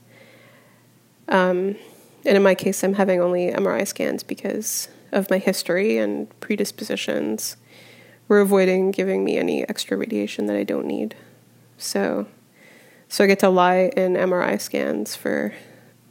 Um, 1.29 1.77
and 2.25 2.37
in 2.37 2.43
my 2.43 2.55
case, 2.55 2.83
I'm 2.83 2.95
having 2.95 3.21
only 3.21 3.51
MRI 3.51 3.87
scans 3.87 4.23
because 4.23 4.89
of 5.13 5.29
my 5.29 5.39
history 5.39 5.99
and 5.99 6.29
predispositions. 6.41 7.57
We're 8.27 8.41
avoiding 8.41 8.91
giving 8.91 9.25
me 9.25 9.37
any 9.37 9.69
extra 9.69 9.97
radiation 9.97 10.47
that 10.47 10.57
I 10.57 10.65
don't 10.65 10.87
need. 10.87 11.15
So, 11.77 12.27
so 13.09 13.25
I 13.25 13.27
get 13.27 13.41
to 13.41 13.51
lie 13.51 13.91
in 13.97 14.15
MRI 14.15 14.61
scans 14.61 15.15
for 15.15 15.53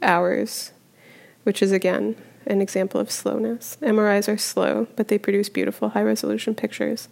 hours, 0.02 0.72
which 1.42 1.62
is 1.62 1.72
again 1.72 2.16
an 2.46 2.60
example 2.60 3.00
of 3.00 3.10
slowness. 3.10 3.76
MRIs 3.82 4.32
are 4.32 4.38
slow, 4.38 4.86
but 4.96 5.08
they 5.08 5.18
produce 5.18 5.48
beautiful 5.48 5.90
high 5.90 6.02
resolution 6.02 6.54
pictures. 6.54 7.08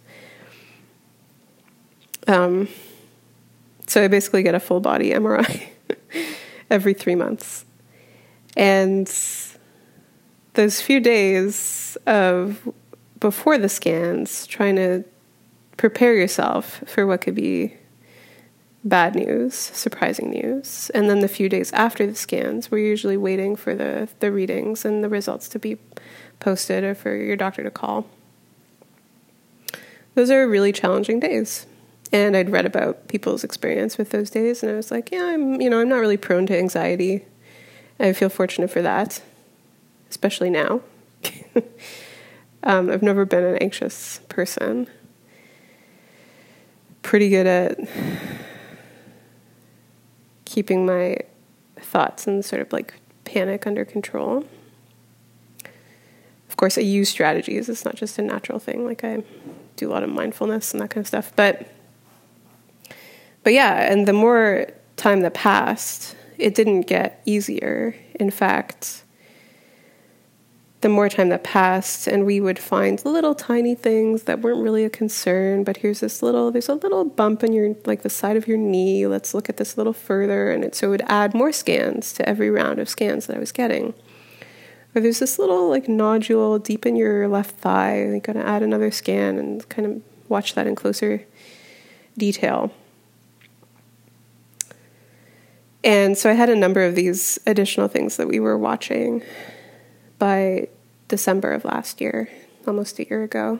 Um, 2.27 2.67
so 3.87 4.03
I 4.03 4.07
basically 4.07 4.43
get 4.43 4.55
a 4.55 4.59
full 4.59 4.79
body 4.79 5.11
MRI 5.11 5.69
every 6.69 6.93
three 6.93 7.15
months. 7.15 7.65
And 8.55 9.07
those 10.53 10.81
few 10.81 10.99
days 10.99 11.97
of 12.05 12.67
before 13.19 13.57
the 13.57 13.69
scans, 13.69 14.45
trying 14.45 14.75
to 14.75 15.03
prepare 15.77 16.13
yourself 16.13 16.83
for 16.85 17.05
what 17.07 17.21
could 17.21 17.35
be 17.35 17.78
bad 18.83 19.15
news, 19.15 19.55
surprising 19.55 20.29
news. 20.29 20.89
And 20.93 21.09
then 21.09 21.19
the 21.19 21.27
few 21.27 21.49
days 21.49 21.71
after 21.73 22.07
the 22.07 22.15
scans, 22.15 22.71
we're 22.71 22.85
usually 22.85 23.17
waiting 23.17 23.55
for 23.55 23.75
the, 23.75 24.07
the 24.19 24.31
readings 24.31 24.85
and 24.85 25.03
the 25.03 25.09
results 25.09 25.49
to 25.49 25.59
be 25.59 25.77
posted 26.39 26.83
or 26.83 26.95
for 26.95 27.15
your 27.15 27.35
doctor 27.35 27.63
to 27.63 27.71
call. 27.71 28.07
Those 30.15 30.31
are 30.31 30.47
really 30.47 30.71
challenging 30.71 31.19
days. 31.19 31.65
And 32.11 32.35
I'd 32.35 32.49
read 32.49 32.65
about 32.65 33.07
people's 33.07 33.43
experience 33.43 33.97
with 33.97 34.09
those 34.09 34.29
days 34.29 34.63
and 34.63 34.71
I 34.71 34.75
was 34.75 34.89
like, 34.89 35.11
yeah, 35.11 35.25
I'm 35.25 35.61
you 35.61 35.69
know, 35.69 35.79
I'm 35.79 35.89
not 35.89 35.97
really 35.97 36.17
prone 36.17 36.47
to 36.47 36.57
anxiety. 36.57 37.25
I 37.99 38.13
feel 38.13 38.29
fortunate 38.29 38.71
for 38.71 38.81
that, 38.81 39.21
especially 40.09 40.49
now. 40.49 40.81
um, 42.63 42.89
I've 42.89 43.03
never 43.03 43.25
been 43.25 43.43
an 43.43 43.57
anxious 43.57 44.21
person. 44.29 44.87
Pretty 47.01 47.29
good 47.29 47.45
at 47.45 47.77
keeping 50.49 50.83
my 50.83 51.15
thoughts 51.79 52.25
and 52.25 52.43
sort 52.43 52.59
of 52.59 52.73
like 52.73 52.95
panic 53.23 53.67
under 53.67 53.85
control. 53.85 54.43
Of 56.49 56.57
course, 56.57 56.75
I 56.75 56.81
use 56.81 57.07
strategies. 57.07 57.69
It's 57.69 57.85
not 57.85 57.95
just 57.95 58.17
a 58.17 58.23
natural 58.23 58.57
thing. 58.57 58.83
Like 58.83 59.03
I 59.03 59.23
do 59.75 59.89
a 59.89 59.91
lot 59.91 60.01
of 60.01 60.09
mindfulness 60.09 60.73
and 60.73 60.81
that 60.81 60.89
kind 60.89 61.03
of 61.03 61.07
stuff. 61.07 61.31
But 61.35 61.71
but 63.43 63.53
yeah, 63.53 63.91
and 63.91 64.07
the 64.07 64.13
more 64.13 64.67
time 64.97 65.21
that 65.21 65.35
passed, 65.35 66.15
it 66.39 66.55
didn't 66.55 66.81
get 66.81 67.21
easier. 67.25 67.95
In 68.15 68.31
fact, 68.31 69.03
the 70.81 70.89
more 70.89 71.09
time 71.09 71.29
that 71.29 71.43
passed 71.43 72.07
and 72.07 72.25
we 72.25 72.39
would 72.39 72.57
find 72.57 73.03
little 73.03 73.35
tiny 73.35 73.75
things 73.75 74.23
that 74.23 74.39
weren't 74.39 74.61
really 74.61 74.85
a 74.85 74.89
concern 74.89 75.63
but 75.63 75.77
here's 75.77 75.99
this 75.99 76.23
little 76.23 76.51
there's 76.51 76.69
a 76.69 76.73
little 76.73 77.03
bump 77.03 77.43
in 77.43 77.51
your 77.51 77.75
like 77.85 78.01
the 78.01 78.09
side 78.09 78.37
of 78.37 78.47
your 78.47 78.57
knee. 78.57 79.05
Let's 79.07 79.33
look 79.33 79.49
at 79.49 79.57
this 79.57 79.75
a 79.75 79.77
little 79.77 79.93
further. 79.93 80.51
And 80.51 80.63
it 80.63 80.75
so 80.75 80.87
it 80.87 80.89
would 80.91 81.03
add 81.07 81.33
more 81.33 81.51
scans 81.51 82.13
to 82.13 82.27
every 82.27 82.49
round 82.49 82.79
of 82.79 82.89
scans 82.89 83.27
that 83.27 83.35
i 83.35 83.39
was 83.39 83.51
getting. 83.51 83.93
Or 84.95 85.01
there's 85.01 85.19
this 85.19 85.37
little 85.37 85.69
like 85.69 85.87
nodule 85.87 86.57
deep 86.59 86.85
in 86.85 86.95
your 86.95 87.27
left 87.27 87.59
thigh. 87.59 87.99
You're 87.99 88.19
going 88.19 88.37
to 88.37 88.47
add 88.47 88.63
another 88.63 88.89
scan 88.89 89.37
and 89.37 89.67
kind 89.69 89.85
of 89.85 90.01
watch 90.29 90.55
that 90.55 90.65
in 90.65 90.75
closer 90.75 91.25
detail. 92.17 92.71
And 95.83 96.17
so 96.17 96.29
i 96.29 96.33
had 96.33 96.49
a 96.49 96.55
number 96.55 96.83
of 96.83 96.95
these 96.95 97.39
additional 97.45 97.87
things 97.87 98.17
that 98.17 98.27
we 98.27 98.39
were 98.39 98.57
watching 98.57 99.23
by 100.19 100.67
December 101.07 101.51
of 101.51 101.65
last 101.65 101.99
year, 101.99 102.29
almost 102.67 102.99
a 102.99 103.07
year 103.07 103.23
ago. 103.23 103.59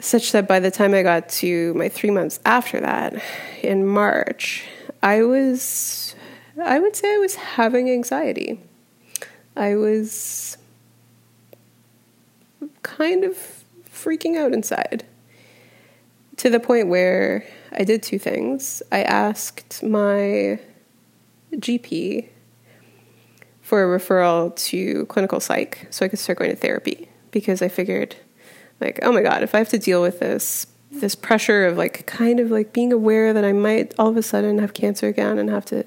Such 0.00 0.32
that 0.32 0.46
by 0.46 0.60
the 0.60 0.70
time 0.70 0.94
I 0.94 1.02
got 1.02 1.28
to 1.30 1.74
my 1.74 1.88
three 1.88 2.10
months 2.10 2.38
after 2.44 2.80
that, 2.80 3.20
in 3.62 3.86
March, 3.86 4.64
I 5.02 5.22
was, 5.22 6.14
I 6.62 6.78
would 6.78 6.94
say 6.94 7.14
I 7.14 7.18
was 7.18 7.34
having 7.34 7.90
anxiety. 7.90 8.60
I 9.56 9.74
was 9.74 10.56
kind 12.82 13.24
of 13.24 13.64
freaking 13.92 14.36
out 14.36 14.52
inside 14.52 15.04
to 16.36 16.48
the 16.48 16.60
point 16.60 16.86
where 16.86 17.44
I 17.72 17.84
did 17.84 18.02
two 18.02 18.18
things. 18.18 18.82
I 18.92 19.02
asked 19.02 19.82
my 19.82 20.60
GP 21.52 22.28
for 23.62 23.94
a 23.94 23.98
referral 23.98 24.54
to 24.56 25.04
clinical 25.06 25.40
psych 25.40 25.86
so 25.90 26.04
I 26.04 26.08
could 26.08 26.18
start 26.18 26.38
going 26.38 26.50
to 26.50 26.56
therapy 26.56 27.08
because 27.30 27.60
I 27.60 27.68
figured 27.68 28.16
like 28.80 28.98
oh 29.02 29.12
my 29.12 29.22
god 29.22 29.42
if 29.42 29.54
I 29.54 29.58
have 29.58 29.68
to 29.70 29.78
deal 29.78 30.00
with 30.00 30.20
this 30.20 30.66
this 30.90 31.14
pressure 31.14 31.66
of 31.66 31.76
like 31.76 32.06
kind 32.06 32.40
of 32.40 32.50
like 32.50 32.72
being 32.72 32.92
aware 32.92 33.32
that 33.32 33.44
I 33.44 33.52
might 33.52 33.94
all 33.98 34.08
of 34.08 34.16
a 34.16 34.22
sudden 34.22 34.58
have 34.58 34.74
cancer 34.74 35.06
again 35.06 35.38
and 35.38 35.50
have 35.50 35.66
to 35.66 35.84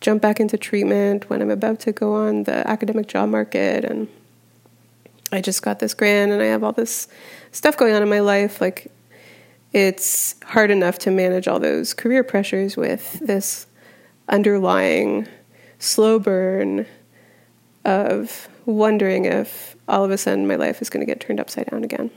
jump 0.00 0.22
back 0.22 0.40
into 0.40 0.56
treatment 0.56 1.28
when 1.28 1.42
I'm 1.42 1.50
about 1.50 1.80
to 1.80 1.92
go 1.92 2.14
on 2.14 2.44
the 2.44 2.66
academic 2.66 3.06
job 3.06 3.28
market 3.28 3.84
and 3.84 4.08
I 5.30 5.40
just 5.40 5.62
got 5.62 5.78
this 5.78 5.94
grant 5.94 6.32
and 6.32 6.40
I 6.40 6.46
have 6.46 6.64
all 6.64 6.72
this 6.72 7.06
stuff 7.52 7.76
going 7.76 7.94
on 7.94 8.02
in 8.02 8.08
my 8.08 8.20
life 8.20 8.60
like 8.60 8.90
it's 9.72 10.34
hard 10.42 10.70
enough 10.70 10.98
to 11.00 11.10
manage 11.10 11.46
all 11.46 11.60
those 11.60 11.94
career 11.94 12.24
pressures 12.24 12.76
with 12.76 13.20
this 13.20 13.66
underlying 14.30 15.28
slow 15.78 16.18
burn 16.18 16.86
of 17.84 18.48
wondering 18.66 19.24
if 19.24 19.76
all 19.88 20.04
of 20.04 20.10
a 20.10 20.18
sudden 20.18 20.46
my 20.46 20.56
life 20.56 20.80
is 20.80 20.88
going 20.88 21.04
to 21.04 21.06
get 21.06 21.20
turned 21.20 21.40
upside 21.40 21.66
down 21.66 21.84
again. 21.84 22.10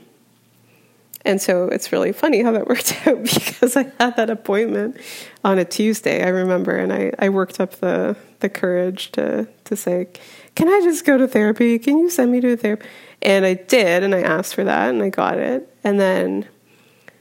And 1.24 1.40
so 1.40 1.68
it's 1.68 1.90
really 1.90 2.12
funny 2.12 2.42
how 2.42 2.52
that 2.52 2.66
worked 2.68 3.06
out 3.06 3.22
because 3.24 3.76
I 3.76 3.90
had 3.98 4.16
that 4.16 4.30
appointment 4.30 4.98
on 5.42 5.58
a 5.58 5.64
Tuesday, 5.64 6.22
I 6.22 6.28
remember, 6.28 6.76
and 6.76 6.92
I, 6.92 7.12
I 7.18 7.30
worked 7.30 7.60
up 7.60 7.72
the, 7.76 8.16
the 8.40 8.48
courage 8.48 9.10
to, 9.12 9.48
to 9.64 9.76
say, 9.76 10.08
Can 10.54 10.68
I 10.68 10.80
just 10.82 11.04
go 11.04 11.16
to 11.16 11.26
therapy? 11.26 11.78
Can 11.78 11.98
you 11.98 12.10
send 12.10 12.30
me 12.30 12.40
to 12.40 12.56
therapy? 12.56 12.86
And 13.22 13.46
I 13.46 13.54
did, 13.54 14.02
and 14.02 14.14
I 14.14 14.20
asked 14.20 14.54
for 14.54 14.64
that, 14.64 14.90
and 14.90 15.02
I 15.02 15.08
got 15.08 15.38
it. 15.38 15.74
And 15.82 15.98
then 15.98 16.46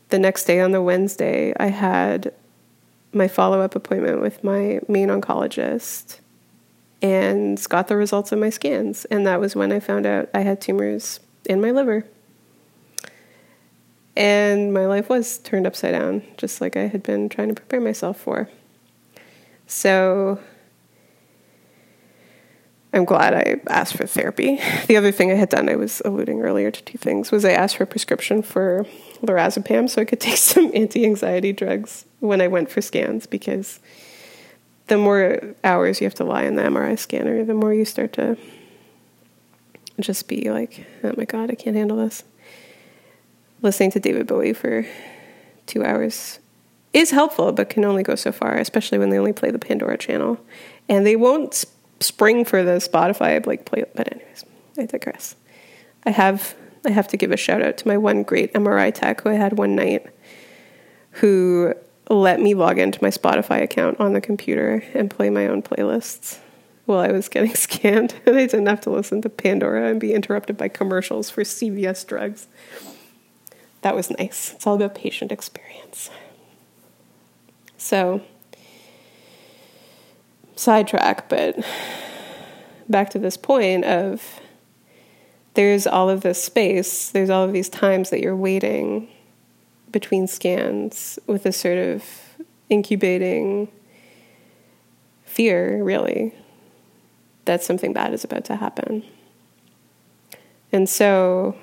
the 0.10 0.20
next 0.20 0.44
day 0.46 0.60
on 0.60 0.72
the 0.72 0.82
Wednesday, 0.82 1.54
I 1.58 1.68
had 1.68 2.34
my 3.14 3.28
follow 3.28 3.62
up 3.62 3.76
appointment 3.76 4.22
with 4.22 4.44
my 4.44 4.80
main 4.88 5.10
oncologist 5.10 6.20
and 7.02 7.64
got 7.70 7.88
the 7.88 7.98
results 7.98 8.32
of 8.32 8.40
my 8.40 8.50
scans. 8.50 9.06
And 9.06 9.28
that 9.28 9.40
was 9.40 9.56
when 9.56 9.72
I 9.72 9.80
found 9.80 10.06
out 10.06 10.30
I 10.34 10.42
had 10.42 10.62
tumors 10.62 11.20
in 11.46 11.62
my 11.62 11.72
liver. 11.72 12.06
And 14.16 14.74
my 14.74 14.86
life 14.86 15.10
was 15.10 15.40
turned 15.40 15.68
upside 15.68 15.94
down, 15.94 16.24
just 16.38 16.62
like 16.62 16.78
I 16.78 16.88
had 16.88 17.04
been 17.04 17.30
trying 17.30 17.50
to 17.50 17.56
prepare 17.56 17.82
myself 17.82 18.20
for. 18.20 18.50
So 19.66 20.40
I'm 22.94 23.06
glad 23.06 23.34
I 23.34 23.60
asked 23.68 23.98
for 23.98 24.06
therapy. 24.06 24.62
The 24.88 24.98
other 24.98 25.12
thing 25.12 25.32
I 25.32 25.36
had 25.36 25.50
done, 25.50 25.68
I 25.68 25.76
was 25.76 26.02
alluding 26.06 26.42
earlier 26.42 26.70
to 26.70 26.84
two 26.84 26.98
things, 26.98 27.32
was 27.32 27.44
I 27.44 27.52
asked 27.52 27.78
for 27.78 27.84
a 27.84 27.88
prescription 27.88 28.44
for 28.44 28.86
lorazepam 29.26 29.90
so 29.90 30.02
I 30.02 30.06
could 30.06 30.20
take 30.20 30.38
some 30.38 30.72
anti 30.74 31.06
anxiety 31.06 31.54
drugs 31.54 32.06
when 32.20 32.42
I 32.42 32.48
went 32.48 32.70
for 32.70 32.82
scans 32.82 33.26
because 33.26 33.80
the 34.88 34.98
more 34.98 35.56
hours 35.64 36.02
you 36.02 36.06
have 36.06 36.16
to 36.16 36.24
lie 36.24 36.44
in 36.44 36.56
the 36.56 36.64
MRI 36.64 36.98
scanner, 37.00 37.44
the 37.46 37.54
more 37.54 37.74
you 37.74 37.86
start 37.86 38.14
to 38.14 38.38
just 40.00 40.28
be 40.28 40.50
like, 40.50 40.86
oh 41.04 41.14
my 41.18 41.26
God, 41.26 41.52
I 41.52 41.56
can't 41.56 41.76
handle 41.76 41.98
this. 41.98 42.24
Listening 43.62 43.92
to 43.92 44.00
David 44.00 44.28
Bowie 44.28 44.54
for 44.54 44.86
two 45.66 45.84
hours 45.84 46.40
is 46.92 47.12
helpful, 47.12 47.52
but 47.52 47.70
can 47.70 47.86
only 47.86 48.04
go 48.04 48.16
so 48.16 48.32
far, 48.32 48.56
especially 48.56 48.98
when 48.98 49.10
they 49.10 49.18
only 49.18 49.34
play 49.34 49.52
the 49.52 49.60
Pandora 49.60 49.98
channel. 49.98 50.38
And 50.90 51.06
they 51.06 51.16
won't 51.16 51.64
spring 52.02 52.44
for 52.44 52.64
the 52.64 52.74
Spotify 52.74 53.44
like 53.46 53.66
play. 53.66 53.84
But 53.96 54.12
anyways, 54.12 54.46
I 54.78 54.86
digress. 54.86 55.36
I 56.06 56.12
have 56.12 56.56
I 56.86 56.92
have 56.92 57.08
to 57.10 57.18
give 57.18 57.32
a 57.32 57.38
shout 57.38 57.62
out 57.62 57.78
to 57.78 57.88
my 57.88 57.98
one 57.98 58.24
great 58.24 58.54
MRI 58.54 58.94
tech 58.94 59.22
who 59.22 59.30
I 59.30 59.34
had 59.34 59.58
one 59.58 59.76
night, 59.76 60.06
who 61.12 61.74
let 62.10 62.42
me 62.42 62.54
log 62.54 62.78
into 62.80 63.00
my 63.02 63.10
Spotify 63.10 63.62
account 63.62 64.00
on 64.00 64.14
the 64.14 64.22
computer 64.22 64.84
and 64.94 65.10
play 65.10 65.30
my 65.30 65.48
own 65.48 65.62
playlists. 65.62 66.40
while 66.86 67.00
I 67.00 67.12
was 67.12 67.30
getting 67.30 67.56
scanned, 67.56 68.16
and 68.26 68.36
I 68.36 68.46
didn't 68.46 68.68
have 68.68 68.82
to 68.82 68.90
listen 68.90 69.22
to 69.22 69.30
Pandora 69.30 69.90
and 69.90 70.00
be 70.00 70.14
interrupted 70.14 70.58
by 70.58 70.68
commercials 70.68 71.30
for 71.30 71.44
CVS 71.44 72.06
drugs. 72.06 72.48
That 73.82 73.96
was 73.96 74.10
nice. 74.12 74.54
It's 74.54 74.66
all 74.66 74.76
about 74.76 74.96
patient 74.96 75.32
experience. 75.32 76.10
So, 77.78 78.22
sidetrack, 80.56 81.28
but 81.28 81.58
back 82.88 83.10
to 83.10 83.20
this 83.20 83.36
point 83.36 83.84
of 83.84 84.40
there's 85.54 85.86
all 85.86 86.10
of 86.10 86.22
this 86.22 86.44
space, 86.44 87.10
there's 87.10 87.30
all 87.30 87.44
of 87.44 87.54
these 87.54 87.70
times 87.70 88.10
that 88.10 88.22
you're 88.22 88.36
waiting 88.36 89.08
between 89.92 90.28
scans 90.28 91.20
with 91.28 91.46
a 91.46 91.52
sort 91.52 91.78
of 91.78 92.04
incubating 92.70 93.68
fear, 95.24 95.84
really, 95.84 96.34
that 97.46 97.64
something 97.64 97.94
bad 97.94 98.14
is 98.14 98.24
about 98.24 98.46
to 98.46 98.56
happen. 98.56 99.04
And 100.72 100.90
so 100.90 101.56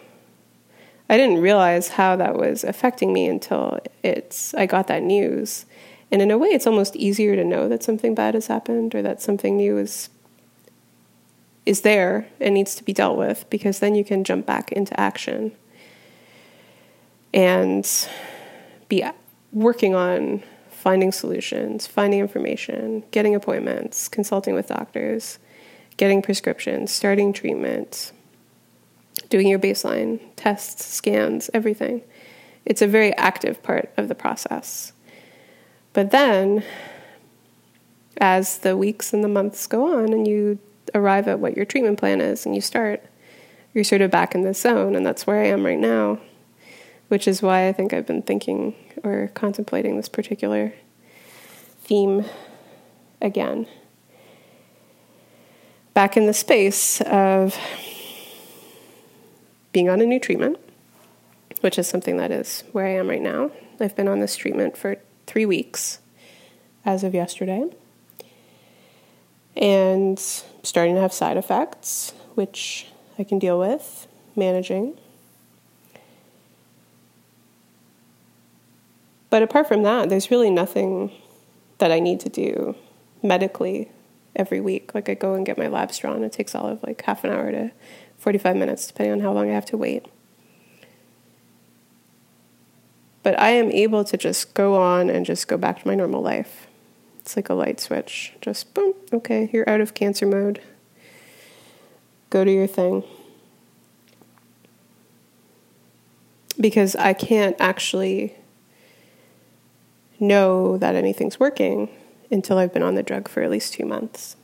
I 1.08 1.16
didn't 1.16 1.40
realize 1.40 1.88
how 1.88 2.14
that 2.16 2.36
was 2.36 2.62
affecting 2.62 3.12
me 3.12 3.26
until 3.26 3.80
it's 4.04 4.54
I 4.54 4.66
got 4.66 4.86
that 4.86 5.02
news. 5.02 5.66
And 6.12 6.22
in 6.22 6.30
a 6.30 6.38
way 6.38 6.48
it's 6.48 6.66
almost 6.66 6.94
easier 6.94 7.34
to 7.34 7.44
know 7.44 7.68
that 7.68 7.82
something 7.82 8.14
bad 8.14 8.34
has 8.34 8.46
happened 8.46 8.94
or 8.94 9.02
that 9.02 9.20
something 9.20 9.56
new 9.56 9.78
is 9.78 10.08
is 11.66 11.82
there 11.82 12.26
and 12.40 12.54
needs 12.54 12.74
to 12.76 12.84
be 12.84 12.92
dealt 12.92 13.18
with 13.18 13.48
because 13.50 13.78
then 13.78 13.94
you 13.94 14.04
can 14.04 14.24
jump 14.24 14.46
back 14.46 14.72
into 14.72 14.98
action 14.98 15.52
and 17.32 18.08
be 18.88 19.04
working 19.52 19.94
on 19.94 20.42
finding 20.70 21.12
solutions, 21.12 21.86
finding 21.86 22.20
information, 22.20 23.04
getting 23.10 23.34
appointments, 23.34 24.08
consulting 24.08 24.54
with 24.54 24.68
doctors, 24.68 25.38
getting 25.96 26.22
prescriptions, 26.22 26.90
starting 26.90 27.32
treatment, 27.32 28.12
doing 29.28 29.46
your 29.46 29.58
baseline 29.58 30.20
tests, 30.36 30.86
scans, 30.86 31.50
everything. 31.52 32.02
It's 32.64 32.82
a 32.82 32.86
very 32.86 33.14
active 33.16 33.62
part 33.62 33.92
of 33.96 34.08
the 34.08 34.14
process. 34.14 34.92
But 35.92 36.10
then, 36.10 36.64
as 38.18 38.58
the 38.58 38.76
weeks 38.76 39.12
and 39.12 39.22
the 39.22 39.28
months 39.28 39.66
go 39.66 39.98
on 39.98 40.12
and 40.12 40.26
you 40.26 40.58
arrive 40.94 41.28
at 41.28 41.40
what 41.40 41.56
your 41.56 41.64
treatment 41.64 41.98
plan 41.98 42.20
is 42.20 42.46
and 42.46 42.54
you 42.54 42.60
start, 42.60 43.02
you're 43.74 43.84
sort 43.84 44.00
of 44.00 44.10
back 44.10 44.34
in 44.34 44.42
the 44.42 44.54
zone, 44.54 44.96
and 44.96 45.04
that's 45.04 45.26
where 45.26 45.40
I 45.40 45.46
am 45.46 45.64
right 45.64 45.78
now, 45.78 46.18
which 47.08 47.28
is 47.28 47.42
why 47.42 47.68
I 47.68 47.72
think 47.72 47.92
I've 47.92 48.06
been 48.06 48.22
thinking 48.22 48.74
or 49.04 49.30
contemplating 49.34 49.96
this 49.96 50.08
particular 50.08 50.74
theme 51.82 52.24
again. 53.20 53.66
Back 55.94 56.16
in 56.16 56.26
the 56.26 56.34
space 56.34 57.00
of 57.02 57.56
being 59.72 59.88
on 59.88 60.00
a 60.00 60.06
new 60.06 60.18
treatment, 60.18 60.58
which 61.60 61.78
is 61.78 61.86
something 61.86 62.16
that 62.16 62.30
is 62.30 62.64
where 62.72 62.86
I 62.86 62.90
am 62.90 63.08
right 63.08 63.22
now. 63.22 63.50
I've 63.78 63.96
been 63.96 64.08
on 64.08 64.20
this 64.20 64.36
treatment 64.36 64.76
for 64.76 64.96
three 65.26 65.46
weeks 65.46 66.00
as 66.84 67.04
of 67.04 67.14
yesterday 67.14 67.64
and 69.56 70.20
starting 70.62 70.94
to 70.94 71.00
have 71.00 71.12
side 71.12 71.36
effects, 71.36 72.12
which 72.34 72.86
I 73.18 73.24
can 73.24 73.38
deal 73.38 73.58
with 73.58 74.06
managing. 74.36 74.98
But 79.30 79.42
apart 79.42 79.68
from 79.68 79.82
that, 79.84 80.08
there's 80.08 80.30
really 80.30 80.50
nothing 80.50 81.12
that 81.78 81.92
I 81.92 82.00
need 82.00 82.20
to 82.20 82.28
do 82.28 82.74
medically 83.22 83.90
every 84.34 84.60
week. 84.60 84.94
Like 84.94 85.08
I 85.08 85.14
go 85.14 85.34
and 85.34 85.46
get 85.46 85.56
my 85.56 85.68
labs 85.68 85.98
drawn. 85.98 86.24
It 86.24 86.32
takes 86.32 86.54
all 86.54 86.66
of 86.66 86.82
like 86.82 87.02
half 87.02 87.24
an 87.24 87.30
hour 87.30 87.50
to 87.52 87.70
45 88.18 88.56
minutes, 88.56 88.86
depending 88.86 89.12
on 89.12 89.20
how 89.20 89.32
long 89.32 89.48
I 89.48 89.54
have 89.54 89.66
to 89.66 89.76
wait. 89.76 90.06
But 93.22 93.38
I 93.38 93.50
am 93.50 93.70
able 93.70 94.02
to 94.04 94.16
just 94.16 94.54
go 94.54 94.76
on 94.76 95.10
and 95.10 95.26
just 95.26 95.46
go 95.46 95.56
back 95.56 95.82
to 95.82 95.88
my 95.88 95.94
normal 95.94 96.22
life. 96.22 96.66
It's 97.30 97.36
like 97.36 97.48
a 97.48 97.54
light 97.54 97.78
switch. 97.78 98.32
Just 98.40 98.74
boom, 98.74 98.92
okay, 99.12 99.48
you're 99.52 99.68
out 99.70 99.80
of 99.80 99.94
cancer 99.94 100.26
mode. 100.26 100.60
Go 102.28 102.44
to 102.44 102.50
your 102.50 102.66
thing. 102.66 103.04
Because 106.58 106.96
I 106.96 107.12
can't 107.12 107.54
actually 107.60 108.34
know 110.18 110.76
that 110.78 110.96
anything's 110.96 111.38
working 111.38 111.88
until 112.32 112.58
I've 112.58 112.74
been 112.74 112.82
on 112.82 112.96
the 112.96 113.02
drug 113.04 113.28
for 113.28 113.44
at 113.44 113.50
least 113.52 113.74
two 113.74 113.86
months. 113.86 114.34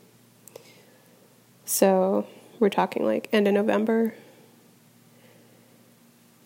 So 1.65 2.25
we're 2.57 2.69
talking 2.69 3.03
like 3.03 3.27
end 3.33 3.49
of 3.49 3.53
November, 3.53 4.13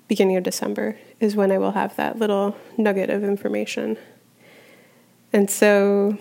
beginning 0.07 0.37
of 0.37 0.43
December 0.43 0.97
is 1.19 1.35
when 1.35 1.51
I 1.51 1.59
will 1.59 1.73
have 1.73 1.95
that 1.97 2.17
little 2.17 2.57
nugget 2.79 3.11
of 3.11 3.23
information. 3.23 3.95
And 5.31 5.47
so 5.47 6.17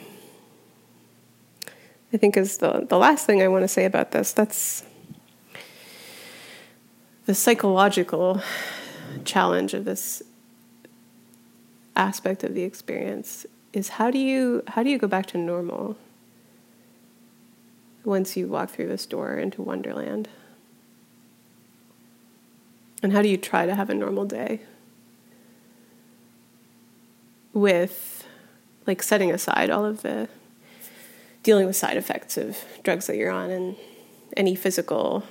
I 2.13 2.17
think 2.17 2.37
is 2.37 2.59
the 2.59 2.87
the 2.89 2.99
last 2.99 3.27
thing 3.27 3.43
I 3.43 3.49
want 3.49 3.63
to 3.63 3.69
say 3.69 3.85
about 3.85 4.11
this. 4.11 4.33
That's 4.33 4.85
the 7.27 7.35
psychological 7.35 8.43
challenge 9.25 9.75
of 9.75 9.85
this 9.85 10.23
aspect 11.95 12.43
of 12.43 12.55
the 12.55 12.63
experience 12.63 13.47
is 13.73 13.91
how 13.91 14.11
do 14.11 14.19
you 14.19 14.63
how 14.69 14.83
do 14.83 14.91
you 14.91 14.99
go 14.99 15.07
back 15.07 15.27
to 15.27 15.39
normal 15.39 15.97
once 18.05 18.37
you 18.37 18.49
walk 18.49 18.71
through 18.71 18.89
this 18.89 19.07
door 19.07 19.35
into 19.35 19.63
wonderland 19.63 20.29
and 23.03 23.13
how 23.13 23.23
do 23.23 23.29
you 23.29 23.37
try 23.37 23.67
to 23.67 23.75
have 23.75 23.91
a 23.91 23.95
normal 23.95 24.25
day 24.25 24.61
with 27.53 28.27
like 28.87 29.03
setting 29.03 29.31
aside 29.31 29.71
all 29.71 29.85
of 29.85 30.03
the 30.03 30.29
dealing 31.43 31.67
with 31.67 31.77
side 31.77 31.97
effects 31.97 32.37
of 32.37 32.59
drugs 32.83 33.07
that 33.07 33.17
you're 33.17 33.31
on 33.31 33.51
and 33.51 33.77
any 34.37 34.55
physical 34.55 35.25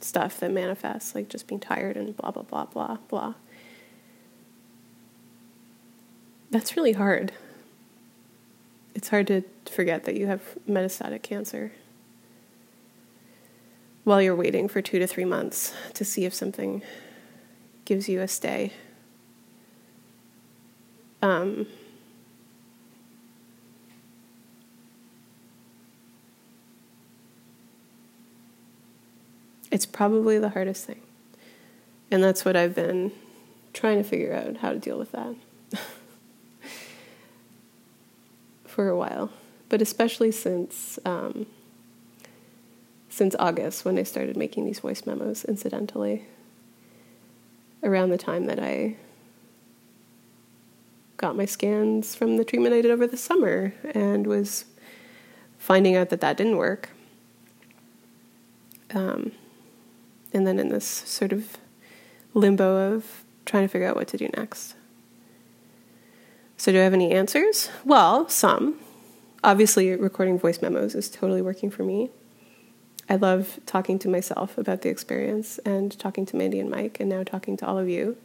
stuff 0.00 0.40
that 0.40 0.50
manifests, 0.50 1.14
like 1.14 1.28
just 1.28 1.46
being 1.46 1.60
tired 1.60 1.96
and 1.96 2.16
blah, 2.16 2.30
blah, 2.30 2.42
blah, 2.42 2.64
blah, 2.66 2.96
blah. 3.08 3.34
That's 6.50 6.76
really 6.76 6.92
hard. 6.92 7.32
It's 8.94 9.08
hard 9.08 9.26
to 9.28 9.42
forget 9.70 10.04
that 10.04 10.16
you 10.16 10.26
have 10.26 10.42
metastatic 10.68 11.22
cancer 11.22 11.72
while 14.04 14.20
you're 14.20 14.36
waiting 14.36 14.68
for 14.68 14.82
two 14.82 14.98
to 14.98 15.06
three 15.06 15.24
months 15.24 15.72
to 15.94 16.04
see 16.04 16.24
if 16.24 16.34
something 16.34 16.82
gives 17.84 18.08
you 18.08 18.20
a 18.20 18.28
stay. 18.28 18.72
Um, 21.22 21.66
it's 29.72 29.86
probably 29.86 30.38
the 30.38 30.50
hardest 30.50 30.84
thing. 30.84 31.00
And 32.10 32.22
that's 32.22 32.44
what 32.44 32.54
I've 32.54 32.74
been 32.74 33.10
trying 33.72 33.96
to 33.96 34.04
figure 34.04 34.34
out 34.34 34.58
how 34.58 34.72
to 34.72 34.78
deal 34.78 34.98
with 34.98 35.12
that 35.12 35.34
for 38.66 38.88
a 38.88 38.96
while. 38.96 39.30
But 39.70 39.80
especially 39.80 40.30
since 40.30 40.98
um, 41.06 41.46
since 43.08 43.34
August 43.38 43.86
when 43.86 43.98
I 43.98 44.02
started 44.02 44.36
making 44.36 44.66
these 44.66 44.80
voice 44.80 45.06
memos 45.06 45.44
incidentally 45.44 46.26
around 47.82 48.10
the 48.10 48.18
time 48.18 48.44
that 48.46 48.58
I 48.58 48.96
got 51.16 51.34
my 51.34 51.46
scans 51.46 52.14
from 52.14 52.36
the 52.36 52.44
treatment 52.44 52.74
I 52.74 52.82
did 52.82 52.90
over 52.90 53.06
the 53.06 53.16
summer 53.16 53.72
and 53.94 54.26
was 54.26 54.66
finding 55.56 55.96
out 55.96 56.10
that 56.10 56.20
that 56.20 56.36
didn't 56.36 56.58
work. 56.58 56.90
Um, 58.94 59.32
and 60.32 60.46
then 60.46 60.58
in 60.58 60.68
this 60.68 60.86
sort 60.86 61.32
of 61.32 61.58
limbo 62.34 62.94
of 62.94 63.24
trying 63.44 63.64
to 63.64 63.68
figure 63.68 63.86
out 63.86 63.96
what 63.96 64.08
to 64.08 64.16
do 64.16 64.28
next. 64.36 64.74
So, 66.56 66.70
do 66.70 66.78
I 66.80 66.84
have 66.84 66.94
any 66.94 67.10
answers? 67.10 67.70
Well, 67.84 68.28
some. 68.28 68.78
Obviously, 69.42 69.90
recording 69.96 70.38
voice 70.38 70.62
memos 70.62 70.94
is 70.94 71.10
totally 71.10 71.42
working 71.42 71.70
for 71.70 71.82
me. 71.82 72.10
I 73.08 73.16
love 73.16 73.58
talking 73.66 73.98
to 74.00 74.08
myself 74.08 74.56
about 74.56 74.82
the 74.82 74.88
experience 74.88 75.58
and 75.66 75.98
talking 75.98 76.24
to 76.26 76.36
Mandy 76.36 76.60
and 76.60 76.70
Mike, 76.70 77.00
and 77.00 77.08
now 77.10 77.24
talking 77.24 77.56
to 77.56 77.66
all 77.66 77.78
of 77.78 77.88
you. 77.88 78.16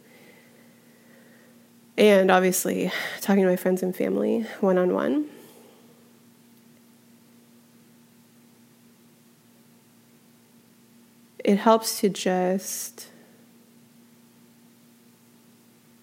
And 1.96 2.30
obviously, 2.30 2.92
talking 3.20 3.42
to 3.42 3.48
my 3.50 3.56
friends 3.56 3.82
and 3.82 3.94
family 3.94 4.46
one 4.60 4.78
on 4.78 4.94
one. 4.94 5.28
It 11.48 11.56
helps 11.56 11.98
to 12.00 12.10
just 12.10 13.08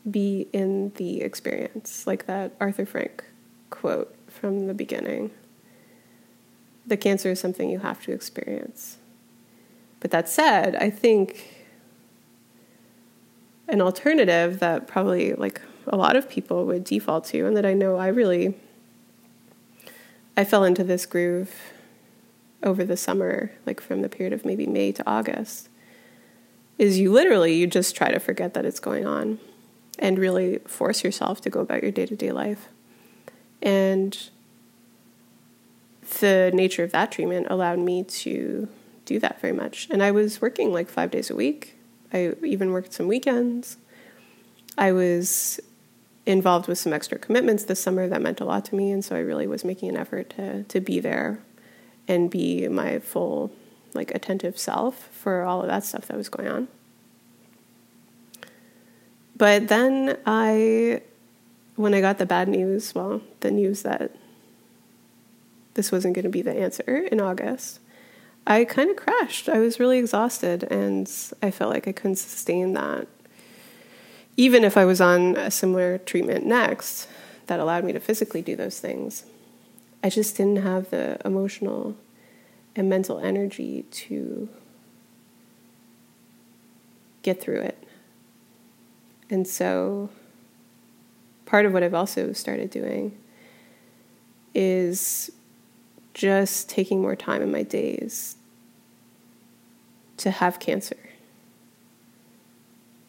be 0.09 0.47
in 0.51 0.91
the 0.95 1.21
experience, 1.21 2.07
like 2.07 2.25
that 2.25 2.55
Arthur 2.59 2.83
Frank 2.83 3.23
quote 3.69 4.15
from 4.27 4.65
the 4.65 4.73
beginning. 4.73 5.29
the 6.87 6.97
cancer 6.97 7.31
is 7.31 7.39
something 7.39 7.69
you 7.69 7.79
have 7.79 8.01
to 8.03 8.11
experience. 8.11 8.97
But 9.99 10.11
that 10.11 10.29
said, 10.29 10.75
I 10.75 10.89
think 10.89 11.65
an 13.67 13.81
alternative 13.81 14.59
that 14.59 14.87
probably 14.87 15.33
like 15.33 15.61
a 15.87 15.95
lot 15.95 16.15
of 16.15 16.29
people 16.29 16.65
would 16.65 16.83
default 16.83 17.25
to, 17.25 17.45
and 17.45 17.55
that 17.57 17.65
I 17.65 17.73
know 17.73 17.97
I 17.97 18.07
really 18.07 18.55
I 20.37 20.43
fell 20.43 20.63
into 20.63 20.83
this 20.83 21.05
groove 21.05 21.55
over 22.65 22.83
the 22.83 22.97
summer, 22.97 23.51
like 23.65 23.79
from 23.79 24.01
the 24.01 24.09
period 24.09 24.33
of 24.33 24.43
maybe 24.43 24.65
May 24.65 24.91
to 24.91 25.03
August, 25.07 25.69
is 26.77 26.99
you 26.99 27.11
literally 27.11 27.53
you 27.53 27.67
just 27.67 27.95
try 27.95 28.11
to 28.11 28.19
forget 28.19 28.53
that 28.55 28.65
it's 28.65 28.79
going 28.79 29.05
on 29.05 29.39
and 29.97 30.19
really 30.19 30.57
force 30.65 31.03
yourself 31.03 31.39
to 31.41 31.49
go 31.49 31.61
about 31.61 31.81
your 31.81 31.91
day-to-day 31.91 32.31
life. 32.31 32.67
And 33.61 34.17
the 36.19 36.51
nature 36.53 36.83
of 36.83 36.91
that 36.91 37.11
treatment 37.11 37.47
allowed 37.49 37.79
me 37.79 38.03
to 38.03 38.67
do 39.05 39.19
that 39.19 39.39
very 39.39 39.53
much. 39.53 39.87
And 39.89 40.03
I 40.03 40.11
was 40.11 40.41
working 40.41 40.73
like 40.73 40.89
5 40.89 41.11
days 41.11 41.29
a 41.29 41.35
week. 41.35 41.75
I 42.11 42.33
even 42.43 42.71
worked 42.71 42.91
some 42.91 43.07
weekends. 43.07 43.77
I 44.77 44.91
was 44.91 45.59
involved 46.25 46.67
with 46.67 46.77
some 46.77 46.91
extra 46.91 47.19
commitments 47.19 47.63
this 47.63 47.79
summer 47.81 48.07
that 48.07 48.21
meant 48.21 48.41
a 48.41 48.45
lot 48.45 48.65
to 48.65 48.75
me, 48.75 48.91
and 48.91 49.05
so 49.05 49.15
I 49.15 49.19
really 49.19 49.47
was 49.47 49.63
making 49.63 49.89
an 49.89 49.97
effort 49.97 50.31
to 50.31 50.63
to 50.63 50.79
be 50.81 50.99
there 50.99 51.39
and 52.07 52.29
be 52.29 52.67
my 52.67 52.99
full 52.99 53.51
like 53.93 54.13
attentive 54.13 54.57
self 54.57 55.09
for 55.11 55.43
all 55.43 55.61
of 55.61 55.67
that 55.67 55.83
stuff 55.83 56.07
that 56.07 56.17
was 56.17 56.29
going 56.29 56.47
on. 56.47 56.67
But 59.37 59.67
then 59.67 60.17
I 60.25 61.01
when 61.75 61.93
I 61.93 62.01
got 62.01 62.17
the 62.17 62.25
bad 62.25 62.47
news, 62.47 62.95
well, 62.95 63.21
the 63.41 63.51
news 63.51 63.81
that 63.81 64.11
this 65.73 65.91
wasn't 65.91 66.15
going 66.15 66.23
to 66.23 66.29
be 66.29 66.41
the 66.41 66.57
answer 66.57 66.99
in 67.11 67.19
August, 67.19 67.79
I 68.47 68.63
kind 68.63 68.89
of 68.89 68.95
crashed. 68.95 69.49
I 69.49 69.59
was 69.59 69.79
really 69.79 69.99
exhausted 69.99 70.63
and 70.63 71.11
I 71.41 71.51
felt 71.51 71.73
like 71.73 71.87
I 71.87 71.91
couldn't 71.91 72.15
sustain 72.15 72.73
that 72.73 73.07
even 74.37 74.63
if 74.63 74.77
I 74.77 74.85
was 74.85 74.99
on 74.99 75.35
a 75.37 75.49
similar 75.49 75.97
treatment 75.99 76.45
next 76.45 77.07
that 77.47 77.59
allowed 77.59 77.83
me 77.83 77.93
to 77.93 77.99
physically 77.99 78.41
do 78.41 78.55
those 78.55 78.79
things, 78.79 79.23
I 80.05 80.09
just 80.09 80.37
didn't 80.37 80.57
have 80.57 80.91
the 80.91 81.17
emotional 81.25 81.95
and 82.75 82.87
mental 82.87 83.17
energy 83.17 83.85
to 83.89 84.47
get 87.23 87.41
through 87.41 87.61
it. 87.61 87.83
And 89.31 89.47
so, 89.47 90.11
part 91.47 91.65
of 91.65 91.73
what 91.73 91.81
I've 91.81 91.95
also 91.95 92.33
started 92.33 92.69
doing 92.69 93.17
is 94.53 95.31
just 96.13 96.69
taking 96.69 97.01
more 97.01 97.15
time 97.15 97.41
in 97.41 97.51
my 97.51 97.63
days 97.63 98.35
to 100.17 100.29
have 100.29 100.59
cancer 100.59 100.97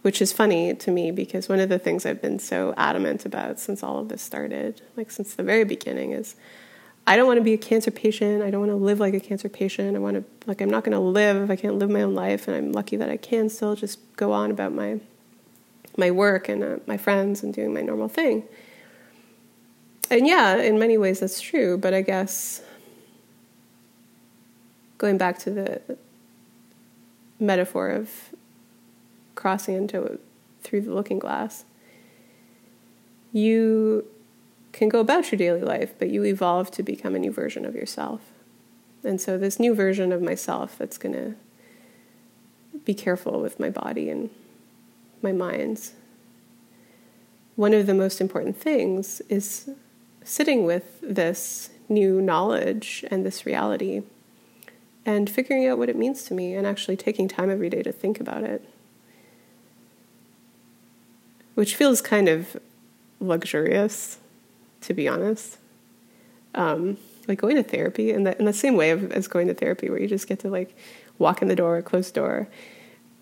which 0.06 0.22
is 0.22 0.32
funny 0.32 0.72
to 0.72 0.92
me 0.92 1.10
because 1.10 1.48
one 1.48 1.58
of 1.58 1.68
the 1.68 1.80
things 1.80 2.06
I've 2.06 2.22
been 2.22 2.38
so 2.38 2.72
adamant 2.76 3.26
about 3.26 3.58
since 3.58 3.82
all 3.82 3.98
of 3.98 4.08
this 4.08 4.22
started, 4.22 4.80
like 4.96 5.10
since 5.10 5.34
the 5.34 5.42
very 5.42 5.64
beginning, 5.64 6.12
is 6.12 6.36
I 7.06 7.16
don't 7.16 7.26
want 7.26 7.38
to 7.38 7.44
be 7.44 7.52
a 7.52 7.58
cancer 7.58 7.90
patient. 7.90 8.42
I 8.42 8.50
don't 8.50 8.60
want 8.60 8.72
to 8.72 8.76
live 8.76 8.98
like 8.98 9.14
a 9.14 9.20
cancer 9.20 9.48
patient. 9.48 9.96
I 9.96 10.00
want 10.00 10.16
to, 10.16 10.24
like, 10.48 10.60
I'm 10.60 10.70
not 10.70 10.82
going 10.82 10.92
to 10.92 11.00
live 11.00 11.36
if 11.36 11.50
I 11.50 11.56
can't 11.56 11.78
live 11.78 11.88
my 11.88 12.02
own 12.02 12.14
life. 12.14 12.48
And 12.48 12.56
I'm 12.56 12.72
lucky 12.72 12.96
that 12.96 13.08
I 13.08 13.16
can 13.16 13.48
still 13.48 13.76
just 13.76 14.00
go 14.16 14.32
on 14.32 14.50
about 14.50 14.72
my 14.72 15.00
my 15.98 16.10
work 16.10 16.48
and 16.50 16.62
uh, 16.62 16.76
my 16.86 16.98
friends 16.98 17.42
and 17.42 17.54
doing 17.54 17.72
my 17.72 17.80
normal 17.80 18.08
thing. 18.08 18.44
And 20.10 20.26
yeah, 20.26 20.56
in 20.56 20.78
many 20.78 20.98
ways 20.98 21.20
that's 21.20 21.40
true. 21.40 21.78
But 21.78 21.94
I 21.94 22.02
guess 22.02 22.60
going 24.98 25.16
back 25.16 25.38
to 25.40 25.50
the 25.50 25.80
metaphor 27.38 27.90
of 27.90 28.10
crossing 29.34 29.74
into 29.74 30.18
through 30.62 30.82
the 30.82 30.94
looking 30.94 31.18
glass. 31.18 31.64
You 33.32 34.06
can 34.76 34.88
go 34.88 35.00
about 35.00 35.32
your 35.32 35.38
daily 35.38 35.62
life, 35.62 35.94
but 35.98 36.10
you 36.10 36.24
evolve 36.24 36.70
to 36.72 36.82
become 36.82 37.14
a 37.14 37.18
new 37.18 37.32
version 37.32 37.64
of 37.64 37.74
yourself. 37.74 38.20
And 39.02 39.20
so, 39.20 39.38
this 39.38 39.58
new 39.58 39.74
version 39.74 40.12
of 40.12 40.22
myself 40.22 40.76
that's 40.78 40.98
going 40.98 41.14
to 41.14 41.34
be 42.84 42.94
careful 42.94 43.40
with 43.40 43.58
my 43.58 43.70
body 43.70 44.10
and 44.10 44.30
my 45.22 45.32
minds. 45.32 45.94
One 47.56 47.72
of 47.72 47.86
the 47.86 47.94
most 47.94 48.20
important 48.20 48.56
things 48.56 49.22
is 49.28 49.70
sitting 50.22 50.64
with 50.64 51.00
this 51.02 51.70
new 51.88 52.20
knowledge 52.20 53.04
and 53.10 53.24
this 53.24 53.46
reality 53.46 54.02
and 55.06 55.30
figuring 55.30 55.66
out 55.66 55.78
what 55.78 55.88
it 55.88 55.96
means 55.96 56.24
to 56.24 56.34
me 56.34 56.54
and 56.54 56.66
actually 56.66 56.96
taking 56.96 57.28
time 57.28 57.48
every 57.48 57.70
day 57.70 57.82
to 57.82 57.92
think 57.92 58.20
about 58.20 58.42
it 58.42 58.68
which 61.56 61.74
feels 61.74 62.02
kind 62.02 62.28
of 62.28 62.56
luxurious, 63.18 64.18
to 64.82 64.94
be 64.94 65.08
honest. 65.08 65.58
Um, 66.54 66.96
like 67.28 67.40
going 67.40 67.56
to 67.56 67.62
therapy 67.62 68.12
in 68.12 68.24
the 68.24 68.38
in 68.38 68.44
the 68.44 68.52
same 68.52 68.76
way 68.76 68.90
of, 68.90 69.10
as 69.12 69.28
going 69.28 69.48
to 69.48 69.54
therapy, 69.54 69.90
where 69.90 70.00
you 70.00 70.06
just 70.06 70.28
get 70.28 70.38
to 70.40 70.48
like 70.48 70.74
walk 71.18 71.42
in 71.42 71.48
the 71.48 71.56
door, 71.56 71.80
close 71.82 72.10
door. 72.10 72.48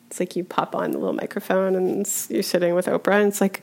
It's 0.09 0.21
like 0.21 0.37
you 0.37 0.45
pop 0.45 0.75
on 0.75 0.91
the 0.93 0.99
little 0.99 1.15
microphone 1.15 1.75
and 1.75 2.07
you're 2.29 2.43
sitting 2.43 2.75
with 2.75 2.87
Oprah, 2.87 3.21
and 3.21 3.29
it's 3.29 3.41
like, 3.41 3.63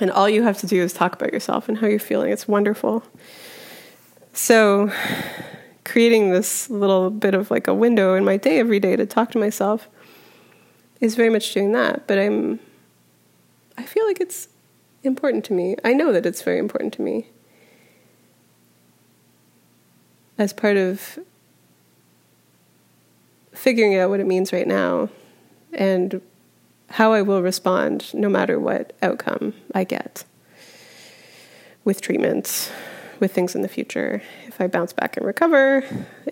and 0.00 0.10
all 0.10 0.28
you 0.28 0.42
have 0.42 0.58
to 0.58 0.66
do 0.66 0.82
is 0.82 0.92
talk 0.92 1.14
about 1.14 1.32
yourself 1.32 1.68
and 1.68 1.78
how 1.78 1.86
you're 1.86 1.98
feeling. 1.98 2.32
It's 2.32 2.48
wonderful. 2.48 3.04
So, 4.32 4.90
creating 5.84 6.30
this 6.30 6.70
little 6.70 7.10
bit 7.10 7.34
of 7.34 7.50
like 7.50 7.68
a 7.68 7.74
window 7.74 8.14
in 8.14 8.24
my 8.24 8.36
day 8.36 8.58
every 8.58 8.80
day 8.80 8.96
to 8.96 9.06
talk 9.06 9.30
to 9.32 9.38
myself 9.38 9.88
is 11.00 11.14
very 11.14 11.30
much 11.30 11.52
doing 11.52 11.72
that. 11.72 12.06
But 12.06 12.18
I'm 12.18 12.60
I 13.76 13.84
feel 13.84 14.06
like 14.06 14.20
it's 14.20 14.48
important 15.02 15.44
to 15.46 15.52
me. 15.52 15.76
I 15.84 15.92
know 15.92 16.12
that 16.12 16.26
it's 16.26 16.42
very 16.42 16.58
important 16.58 16.92
to 16.94 17.02
me. 17.02 17.26
As 20.38 20.52
part 20.52 20.76
of 20.76 21.18
figuring 23.52 23.96
out 23.96 24.08
what 24.10 24.20
it 24.20 24.26
means 24.26 24.52
right 24.52 24.66
now 24.66 25.10
and 25.72 26.20
how 26.88 27.12
I 27.12 27.22
will 27.22 27.42
respond 27.42 28.12
no 28.14 28.28
matter 28.28 28.58
what 28.58 28.94
outcome 29.02 29.54
I 29.74 29.84
get 29.84 30.24
with 31.84 32.00
treatment, 32.00 32.72
with 33.20 33.32
things 33.32 33.54
in 33.54 33.62
the 33.62 33.68
future. 33.68 34.22
If 34.46 34.60
I 34.60 34.66
bounce 34.66 34.92
back 34.92 35.16
and 35.16 35.26
recover 35.26 35.84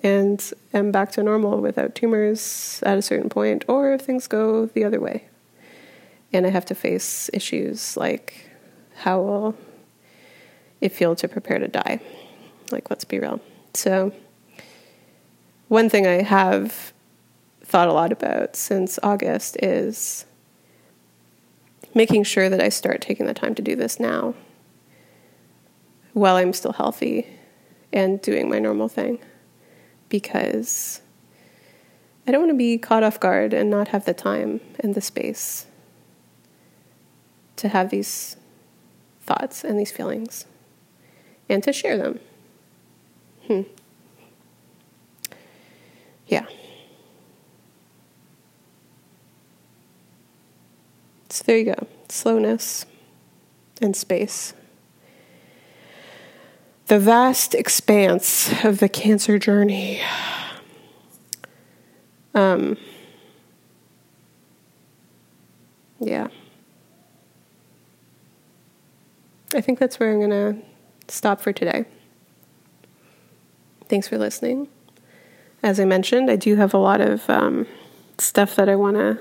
and 0.02 0.52
am 0.72 0.90
back 0.90 1.12
to 1.12 1.22
normal 1.22 1.60
without 1.60 1.94
tumors 1.94 2.82
at 2.84 2.98
a 2.98 3.02
certain 3.02 3.28
point, 3.28 3.64
or 3.68 3.92
if 3.92 4.00
things 4.00 4.26
go 4.26 4.66
the 4.66 4.84
other 4.84 5.00
way 5.00 5.24
and 6.32 6.46
I 6.46 6.50
have 6.50 6.64
to 6.66 6.74
face 6.74 7.30
issues 7.32 7.96
like 7.96 8.47
how 8.98 9.20
will 9.20 9.56
it 10.80 10.92
feel 10.92 11.14
to 11.16 11.28
prepare 11.28 11.58
to 11.58 11.68
die? 11.68 12.00
Like, 12.70 12.90
let's 12.90 13.04
be 13.04 13.18
real. 13.18 13.40
So, 13.74 14.12
one 15.68 15.88
thing 15.88 16.06
I 16.06 16.22
have 16.22 16.92
thought 17.62 17.88
a 17.88 17.92
lot 17.92 18.12
about 18.12 18.56
since 18.56 18.98
August 19.02 19.56
is 19.62 20.24
making 21.94 22.24
sure 22.24 22.48
that 22.48 22.60
I 22.60 22.68
start 22.68 23.00
taking 23.00 23.26
the 23.26 23.34
time 23.34 23.54
to 23.54 23.62
do 23.62 23.76
this 23.76 24.00
now 24.00 24.34
while 26.12 26.36
I'm 26.36 26.52
still 26.52 26.72
healthy 26.72 27.26
and 27.92 28.20
doing 28.20 28.48
my 28.48 28.58
normal 28.58 28.88
thing 28.88 29.18
because 30.08 31.00
I 32.26 32.32
don't 32.32 32.40
want 32.40 32.50
to 32.50 32.58
be 32.58 32.78
caught 32.78 33.02
off 33.02 33.20
guard 33.20 33.52
and 33.52 33.70
not 33.70 33.88
have 33.88 34.04
the 34.04 34.14
time 34.14 34.60
and 34.80 34.94
the 34.94 35.00
space 35.00 35.66
to 37.56 37.68
have 37.68 37.90
these 37.90 38.36
thoughts 39.28 39.62
and 39.62 39.78
these 39.78 39.92
feelings 39.92 40.46
and 41.48 41.62
to 41.62 41.72
share 41.72 41.98
them. 41.98 42.18
Hmm. 43.46 43.62
Yeah. 46.26 46.46
So 51.28 51.44
there 51.46 51.58
you 51.58 51.64
go 51.66 51.86
slowness 52.08 52.86
and 53.82 53.94
space. 53.94 54.54
The 56.86 56.98
vast 56.98 57.54
expanse 57.54 58.64
of 58.64 58.78
the 58.78 58.88
cancer 58.88 59.38
journey. 59.38 60.00
Um, 62.34 62.78
yeah. 66.00 66.28
I 69.54 69.60
think 69.62 69.78
that's 69.78 69.98
where 69.98 70.12
I'm 70.12 70.18
going 70.18 70.30
to 70.30 70.62
stop 71.08 71.40
for 71.40 71.52
today. 71.52 71.86
Thanks 73.88 74.06
for 74.06 74.18
listening. 74.18 74.68
As 75.62 75.80
I 75.80 75.86
mentioned, 75.86 76.30
I 76.30 76.36
do 76.36 76.56
have 76.56 76.74
a 76.74 76.78
lot 76.78 77.00
of 77.00 77.28
um, 77.30 77.66
stuff 78.18 78.54
that 78.56 78.68
I 78.68 78.76
want 78.76 78.96
to 78.96 79.18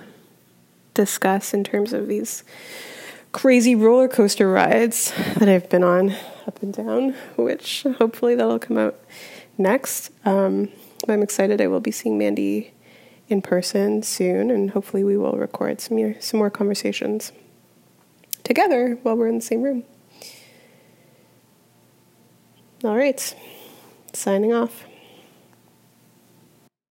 discuss 0.94 1.54
in 1.54 1.64
terms 1.64 1.94
of 1.94 2.08
these 2.08 2.44
crazy 3.32 3.76
roller 3.76 4.08
coaster 4.10 4.50
rides 4.50 5.14
that 5.38 5.48
I've 5.48 5.70
been 5.70 5.84
on 5.84 6.14
up 6.46 6.62
and 6.62 6.74
down, 6.74 7.16
which 7.38 7.86
hopefully 7.98 8.36
that'll 8.36 8.60
come 8.60 8.78
out 8.78 9.00
next. 9.58 10.12
Um, 10.26 10.70
I'm 11.08 11.24
excited. 11.24 11.62
I 11.62 11.68
will 11.68 11.80
be 11.80 11.92
seeing 11.92 12.18
Mandy 12.18 12.74
in 13.30 13.42
person 13.42 14.04
soon, 14.04 14.52
and 14.52 14.72
hopefully, 14.72 15.04
we 15.04 15.18
will 15.18 15.34
record 15.34 15.82
some 15.82 16.16
some 16.20 16.38
more 16.38 16.50
conversations 16.50 17.32
together 18.44 18.98
while 19.04 19.16
we're 19.16 19.28
in 19.28 19.36
the 19.36 19.42
same 19.42 19.62
room. 19.62 19.84
All 22.84 22.96
right, 22.96 23.36
signing 24.14 24.54
off. 24.54 24.87